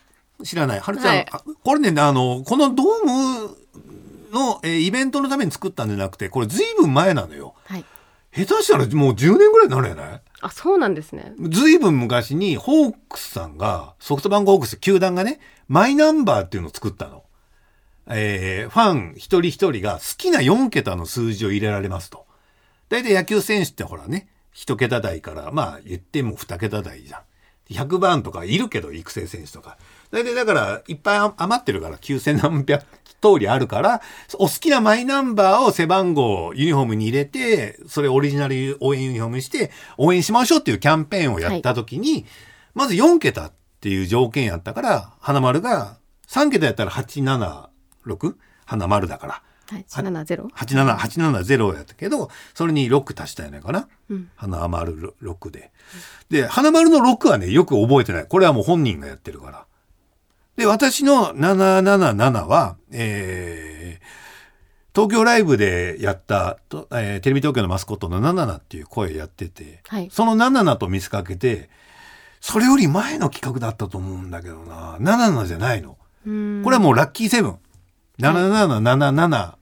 [0.45, 0.81] 知らない。
[0.81, 1.27] はるちゃん、はい、
[1.63, 3.57] これね、あの、このドーム
[4.33, 7.55] の、えー、イベントのために作ったんじゃなくて、これずいぶん前なのよ。
[7.65, 7.85] はい。
[8.33, 10.21] 下手したらもう10年ぐらいになるやない？
[10.41, 11.35] あ、そうなんですね。
[11.51, 17.25] ずいぶん昔にホークスさんが、ソフトバンクホークス球団がね、マイナンバーっていうのを作ったの。
[18.09, 22.27] えー、ファン一人一人が好きな4桁の数字を入れられますと。
[22.89, 27.21] 大体野球選手ってほらね、一桁台から、まあ言っても二桁台じゃん。
[27.73, 29.77] 100番とかいるけど、育成選手とか。
[30.11, 32.85] 大体だから、いっぱい余ってるから、9000何百
[33.23, 34.01] 通りあるから、
[34.35, 42.25] お好きなマイナンバーを背番号、ユニフォームに入れて、それオリジナル応援ユニフォームにして、応援しましょうっていうキャンペーンをやった時に、はい、
[42.75, 45.99] まず4桁っていう条件やったから、花丸が
[46.29, 48.35] 3桁やったら876
[48.65, 49.43] 花丸だから。
[49.71, 50.49] 870?
[50.49, 53.87] 870やったけど、それに6足したやないかな？
[54.09, 55.71] うん、花丸6で。
[56.29, 58.27] で、花丸の6はね、よく覚えてない。
[58.27, 59.67] これはもう本人がやってるから。
[60.61, 64.05] で、私の777は、えー、
[64.95, 71.71] 東京ライブでやったと、えー、テレビ東京のマスコットの77っていう声やってて、はい、その77と見せかけて、
[72.43, 75.97] それより前の企画だったと思うんだけどな、77じゃないの。
[76.25, 77.59] これはもうラッキーセブン。
[78.19, 79.55] 7777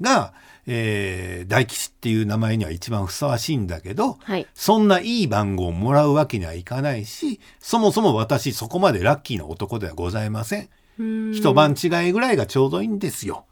[0.00, 0.34] が、
[0.66, 10.68] えー、大吉っていう名前には一番ふさわしいんだけど、はい、そんないい番号をもらうわけにはいかないしそもそも私そこまでラッキーな男ではございません。
[11.32, 13.44] 一晩違いぐらいがちょうどいいんですよ。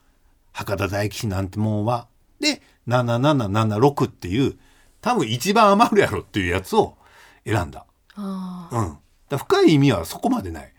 [0.53, 2.07] 博多大吉なんてもんは。
[2.39, 4.57] で7776っていう
[5.01, 6.97] 多分一番余るやろっていうやつを
[7.45, 7.87] 選んだ。
[8.17, 8.99] うん、
[9.29, 10.73] だ深い意味はそこまでない。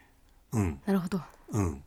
[0.53, 1.21] うん、なるほど。
[1.51, 1.83] うん、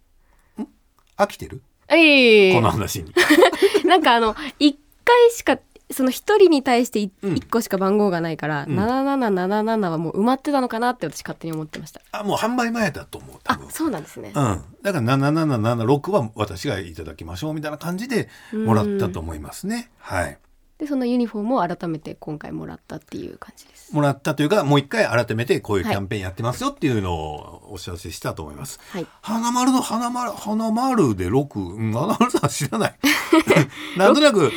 [1.17, 1.63] 飽きてる？
[1.97, 3.13] えこの話に。
[3.85, 5.59] なんかあの一回しか
[5.91, 7.13] その一人に対して一
[7.51, 12.01] 個しか番号がないから、うん、7777はもう埋まってたのかなって私勝手に思ってました。
[12.11, 14.33] あもう販売前だと思うあそうなんですね。
[14.35, 14.63] うん。
[14.83, 19.91] だから7776は私がいただきましょうみたいな感じでもらったと思いますね。
[19.99, 20.39] はい
[20.79, 23.95] でそのユニフォームを改めて今回もらったっていう感じです。
[23.95, 32.95] もらったというかもう一回改めてこういうキャンペーンやってますよっていうのをお知らせしたと思います、はい、花丸の花丸花丸で6、うん、花丸さん知らない。
[33.97, 34.51] なんとなく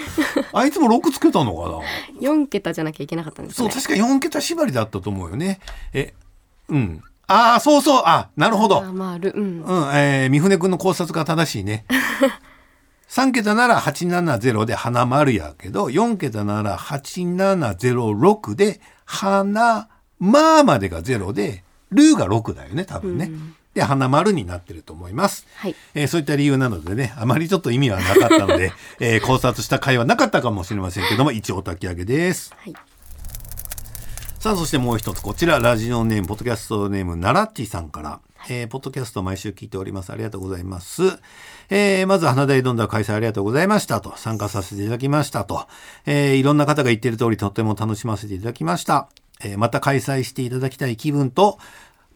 [0.54, 5.60] あいつも6つけたのかな？4桁じゃなきゃいけなかったんです、ね、そう確か4桁縛りだったと思うよね。
[5.94, 6.14] え
[6.70, 7.04] うん。
[7.28, 8.04] ああそうそう。
[8.06, 11.86] あなるほど、まるうん、うん、えー、三船君の考察が正しいね
[13.10, 19.90] 3桁なら870で花丸やけど、4桁なら8706で花
[20.20, 23.26] まあまでが0で、ルーが6だよね、多分ね。
[23.26, 25.46] うんで、花丸になってると思います。
[25.58, 32.56] はい、えー、そういった理由なのでね、あまりちょっと意味はなかったので、 えー、考察した回はなかったかもしれませんけども、一応お焚き上げです。
[32.58, 32.74] はい、
[34.40, 38.20] さあ、そしてもう一つ、こちら、ラジオネーム、ポッドキャストネーム、ナラッチさんから、
[38.50, 40.12] えー、ポッドキャスト毎週聞いております。
[40.12, 41.04] ありがとうございます。
[41.70, 45.68] えー、まず、花大どんだ開催ありがとうございましたと、参加させていただきましたと、
[46.06, 49.10] えー、いろんな方が言ってる通りとっても楽しませていただきました。
[49.44, 51.60] えー、また開催していただきたい気分と、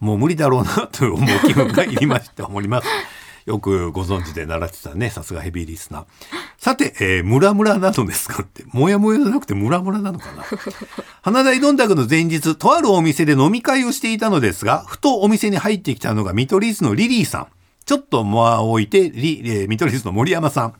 [0.00, 2.88] もう無理だろうなと思う気分がいりまして思います。
[3.46, 5.10] よくご存知で習ってたね。
[5.10, 6.04] さすがヘビーリスナー。
[6.58, 10.44] さて、えー、ムラムラなのですかって、もやもやじゃなくてムラムラなのかな。
[11.22, 17.46] 花大どんたくの前日、とあるお店で飲み会をしていたのですが、ふとお店に入ってきたのが見取り図のリリーさん。
[17.84, 20.74] ちょっと間を置いて、リ、えー、見取り図の森山さん。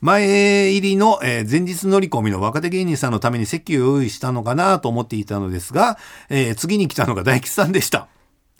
[0.00, 5.98] 前入りの、えー、前日乗り込みの若手芸人さんのために席を用意したのかなと思っていたのですが、
[6.28, 8.08] えー、次に来たのが大吉さんでした。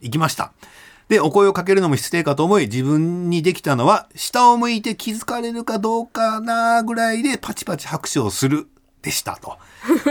[0.01, 0.53] 行きました。
[1.09, 8.69] で、お声をかけるのも失礼かと思い、自分にできたのは、下を向いて気づかれるかどうかなぐらいでパチパチ拍手をする
[9.03, 9.59] でしたと。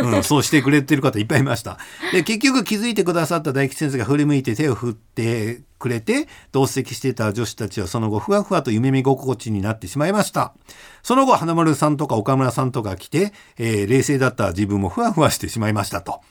[0.02, 1.78] うん、 そうしてくれてる方いっぱいいました。
[2.12, 10.54] で、結局気づいてくださった大吉先生が振り向いて手を振ってくれて、同席してた女子たちはその後ふわふわと夢見心地になってしまいました。
[11.04, 16.22] その後、花丸さんとか岡村さんとか来て、えー、冷静だった自分もふわふわしてしまいましたと。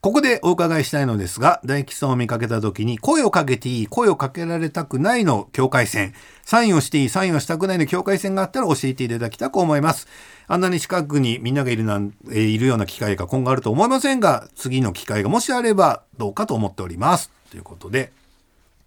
[0.00, 10.08] ここでお伺いしたいのですが、大吉さんを見かけた時に、声をかけていい、声をかけられたくないの境界線、サインをしていい、サインをしたくないの境界線があったら教えていただきたく思います。
[10.48, 17.30] あんなに近くにみんながいるなん、えいるような機会が今後あると思いませんが、次の機会がもしあればどうかと思っております。
[17.50, 18.10] ということで、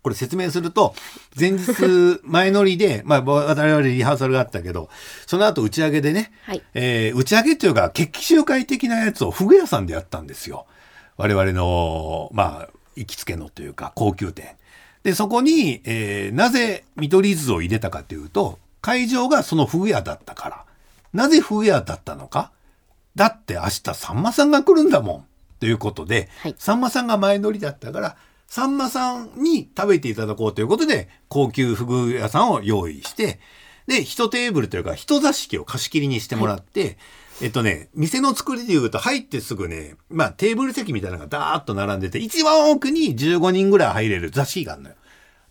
[0.02, 0.96] これ説明すると、
[1.40, 4.90] 前日前乗りで、 まあ我々リハーサルがあったけど、
[5.28, 10.66] その後打ち上げでね、はい、えー、打ち上げっていうか決起集会的なやつをフグ屋さんでやったんですよ。
[11.18, 14.56] 我々の、まあ、行きつけのというか、高級店。
[15.04, 20.66] で、そこに、えー、なぜ見取り図を入れたかというと、会場がそのフグ屋だったから。
[21.14, 22.52] なぜフグ屋だったのか
[23.16, 25.26] だって明日さんまさんが来るんだもん。
[25.60, 33.40] ということで、はい、さんまさんが前乗りだったから、さんまさんに食べていただこうということで、高級フグ屋さんを用意して、
[33.88, 36.98] で、一テーブルというか、一座敷を貸し切りにしてもらって、はい
[37.42, 44.96] えっとね、店の作りで言うと入ってすぐね、まあテーブル席みたいなのがダーッと並んでて、一番奥に15人ぐらい入れる座敷があるのよ。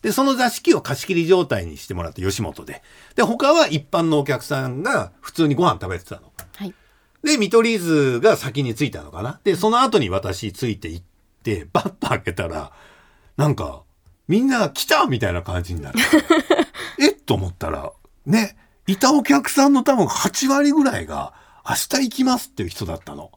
[0.03, 2.83] で、その座敷を貸し切り状態にしてもらって、吉本で。
[3.15, 6.33] で、他は一般のお客さんが普通にご飯食べてたの。
[6.57, 6.75] はい。
[7.23, 9.41] で、見取り図が先に着いたのかな。
[9.45, 11.05] で、その後に私ついて行っ
[11.45, 12.73] て、バッと開けたら、
[13.37, 13.83] なんか、
[14.27, 15.99] みんな来たみたいな感じになる。
[16.99, 17.93] えっと思ったら、
[18.27, 18.57] ね、
[18.89, 21.33] いたお客さんの多分8割ぐらいが、
[21.69, 23.31] 明日行きますっていう人だったの。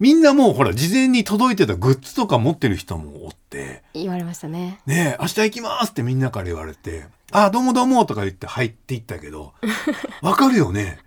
[0.00, 3.84] みんなもうほら、事前に届いてたグッズとか持ってる人もおって。
[3.94, 4.80] 言われましたね。
[4.86, 9.54] ねえ、明日行きますってみんなから言われて、あ、どうもどうもとか言って入っていったけど、
[10.20, 10.98] わかるよね。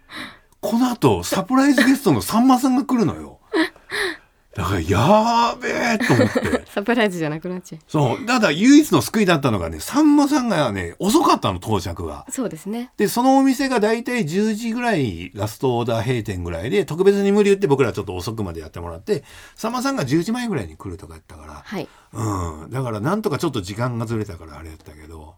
[0.61, 3.36] この後、サプライズゲストのさんまさんが来るのよ。
[4.57, 6.65] だからやべえと思って。
[6.73, 7.81] サプライズじゃなくなっちゃう。
[7.87, 8.25] そう。
[8.25, 12.25] ただ唯一の救いだったのがねさんまさんがね遅かったの到着が。
[12.31, 12.89] そうですね。
[12.97, 19.23] でそのお店が大体10時ぐらいラストオーダー閉店ぐらいで特別に無理言って僕らちょっと遅くまでやってもらって
[19.55, 21.87] さんまさんが10時前ぐらいに来るとかやったから、はい。
[22.13, 25.35] うん、だからなんとかちょっと時間がずれたからあれやったけど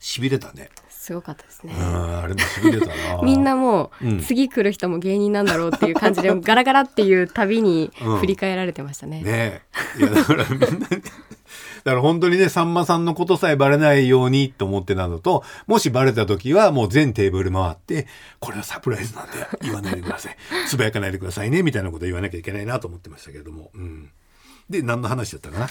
[0.00, 0.70] しびれたね
[1.08, 1.72] すごかったですね。
[1.74, 2.94] うんあれもしびれたな。
[3.24, 4.20] みんなもう、うん。
[4.20, 8.18] 次来る人も芸人なんだろうっていう感じで ガラガラっていうたびにうん。
[8.18, 9.22] 振り返られてましたね。
[9.22, 9.62] ね
[9.96, 10.00] え。
[10.00, 18.06] いやだからみんなに だから本当にねさんまさんのことさえバレないようにと思ってなのともしバレた時はもう全テーブル回って
[18.38, 19.32] これはサプライズなんで
[19.62, 20.36] 言わないでください。
[20.68, 24.10] つぶやかないでくださいねみたいなこと言わなきゃいけないなと思ってましたけれども、うん、
[24.68, 25.68] で何の話だったかな？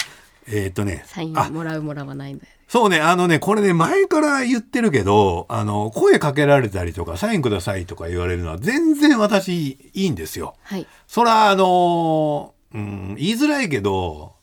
[0.47, 2.51] えーっとねサインあもらうもらわないんだよ。
[2.67, 10.53] そうね、あのね、これね、前から言ってるけど、あの、声かけられたりとか、サインくださいとか言われるのは、全然私、いいんですよ。
[10.63, 10.85] はい。
[11.07, 14.35] そら、あの、うん、言いづらいけど、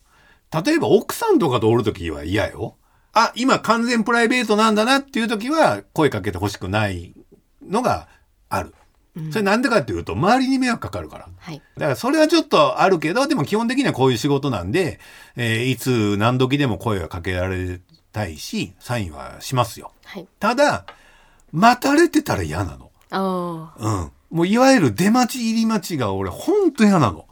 [0.65, 2.77] 例えば奥さんとかとおるときは嫌よ。
[3.13, 7.13] あ、今完全プライベートなんだなっていうときは、声かけてほしくない
[7.63, 8.09] のが
[8.49, 8.73] ある。
[9.31, 11.29] それなんでかっていうと、周りに迷惑かかるから。
[11.39, 11.63] はい。
[11.77, 14.99] だからそれはちょっとあるけど、でも基本的にはこういう仕事なんで、
[15.37, 17.81] えーいつ何時でも声がかけられ
[18.13, 19.93] たいし、サインはしますよ。
[20.05, 20.27] はい。
[20.41, 20.85] ただ、
[21.53, 22.91] 待たれてたら嫌なの。
[23.11, 23.85] ああ。
[23.87, 24.11] うん。
[24.37, 27.27] もういわゆる出待ち入り待ちが俺ほんと嫌なの。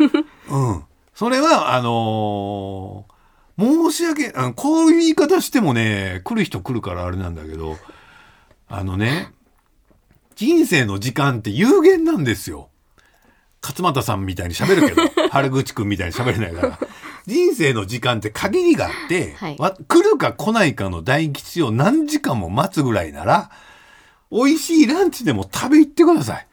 [0.48, 0.84] うん。
[1.14, 3.16] それは、あのー
[3.58, 7.78] 申し訳、あのこういう言い方してもね、来る人来るからあれなんだけど、
[8.68, 9.32] あのね、
[10.36, 12.68] 人生の時間って有限なんですよ。
[13.62, 16.78] 勝俣さんみたいに喋るけど、 原口くんみたいに喋れないから。
[17.26, 23.50] 人生の時間って限りがあって、はいわ来るか来ないかの大吉を何時間も待つぐらいなら、
[24.30, 26.46] 美味しいランチでも食べ行ってください。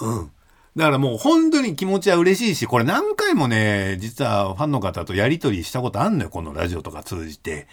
[0.00, 0.30] うん。
[0.76, 7.68] だからもう本当に気持ちは嬉しいし、これ何回もね、実はファンの方とやりとりしたことあんのよ、このラジオとか通じて。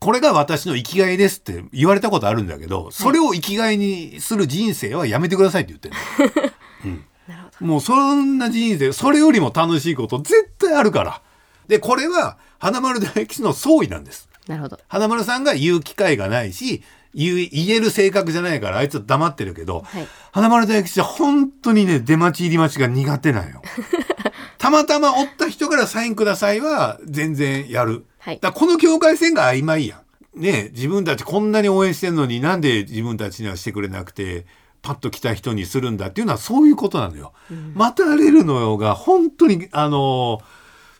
[0.00, 5.94] これが私の生きがいですって言われたことあるんだけど、それを生きがいにする人生はやめてくださいって言ってる
[6.84, 7.02] の。
[7.28, 11.22] なるほもうそんな人生、それよりも楽しいこと絶対あるから。
[11.68, 14.28] で、これは花丸大吉の総意なんです。
[14.46, 14.52] ど。
[14.52, 14.78] なるほど。
[14.88, 16.82] 花丸さんが言う機会がないし、
[17.14, 23.60] 言える性格じゃないからあいつは黙ってるけど、はい花丸大吉は本当にね、出待ち入り待ちが苦手なんよ。
[24.56, 28.06] たまたまおった人からサインくださいは全然やる。
[28.18, 29.96] はいだこの境界線が曖昧や
[30.36, 30.40] ん。
[30.40, 34.46] ね自分たちこんなに応援してんのになんで自分たちにはしてくれなくて、
[34.80, 37.34] パッと来た人にするんだっていうのはそういうことなのよ。
[37.74, 40.40] 待たれるのが本当に、あの、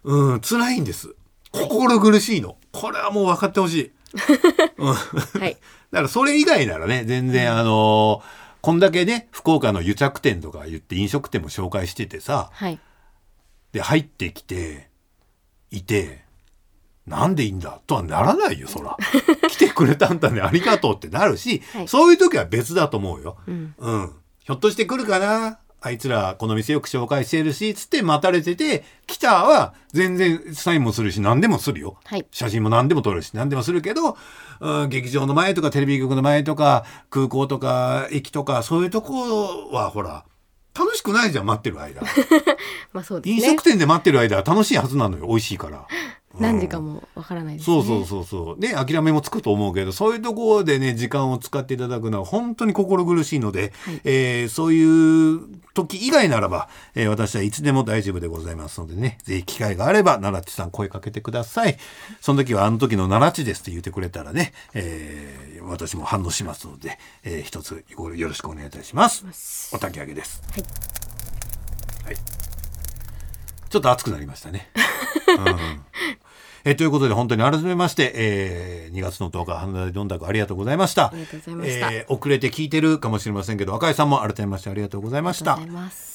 [0.04, 1.14] うん、辛いんです。
[1.52, 2.56] 心苦しいの。
[2.70, 3.92] これはもう分かってほしい。
[5.38, 5.56] はい。
[5.92, 8.22] だからそれ以外ならね、全然あの
[8.62, 12.78] こんだけね、福岡の癒着店とか言って飲食店も紹介しててさ、はい。
[13.72, 14.88] で、入ってきて、
[15.70, 16.24] いて、
[17.06, 18.96] なんでいいんだとはならないよ、そら。
[19.50, 23.36] 来てくれたんだね、ありがとうってなるし、はいそういう時は別だと思うよ。
[23.46, 23.74] うん。
[23.76, 24.12] うん。
[24.38, 25.58] ひょっとして来るかな？
[25.84, 31.96] あいつらこの店よく紹介してるし、つって待たれてて、来たは全然サインもするし何でもするよ。
[32.04, 34.16] はい写真も何でも撮るし何でもするけど、
[34.60, 40.24] うん、劇場の前とかテレビ局の前とか空港とか駅とかそういうとこはほら、
[40.78, 42.02] 楽しくないじゃん、待ってる間。
[42.92, 43.64] まあそうですね飲食。
[43.64, 45.86] 店で待ってる間は楽しいはずなのよ、美味しいから。
[46.40, 47.76] 何時かもわからないですね。
[47.76, 48.58] そうそうそうそう。
[48.58, 54.82] ね、諦めもつくと思うけど、そういうところでね、時間を使っていただくのは本当に心苦しいので、はいえーそうい
[55.36, 55.40] う
[55.74, 61.76] 時以外ならば、えー私はいつでも大丈夫でございますのでね、ぜひ機会があれば、奈良地さん声かけてください。
[62.20, 69.70] その時はあの時の奈良地ですって言ってくれたらね、えー私も反応しますので、えー一つごよろしくお願いいたします。
[69.74, 70.42] お焚き上げです。
[70.52, 70.64] はい。
[72.04, 72.41] はい。
[73.72, 74.68] ちょっと熱くなりましたね。
[75.28, 75.80] うん
[76.64, 81.06] えーということで本当に改めまして、えー2月の10日花田どんたくありがとうございました。
[81.06, 85.58] ありがとうございましたえー遅れて聞いてるかもしれませんけど赤井さんも改めましてありがとうございました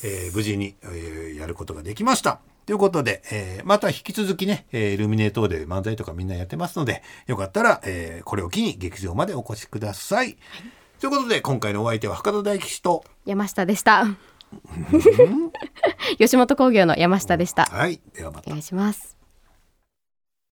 [0.03, 2.39] えー無事に、えーやることができました。
[2.67, 10.37] ということで、えーまた引き続きね、えールミネ等で漫才とかみんなやってますのでよかったら、えーこれを機に劇場までお越しください。
[10.99, 14.05] ということで今回のお相手は博多大吉と山下でした。
[16.17, 17.65] 吉本興業の山下でした。
[17.65, 18.51] はいではまたお。
[18.51, 19.16] 願いします。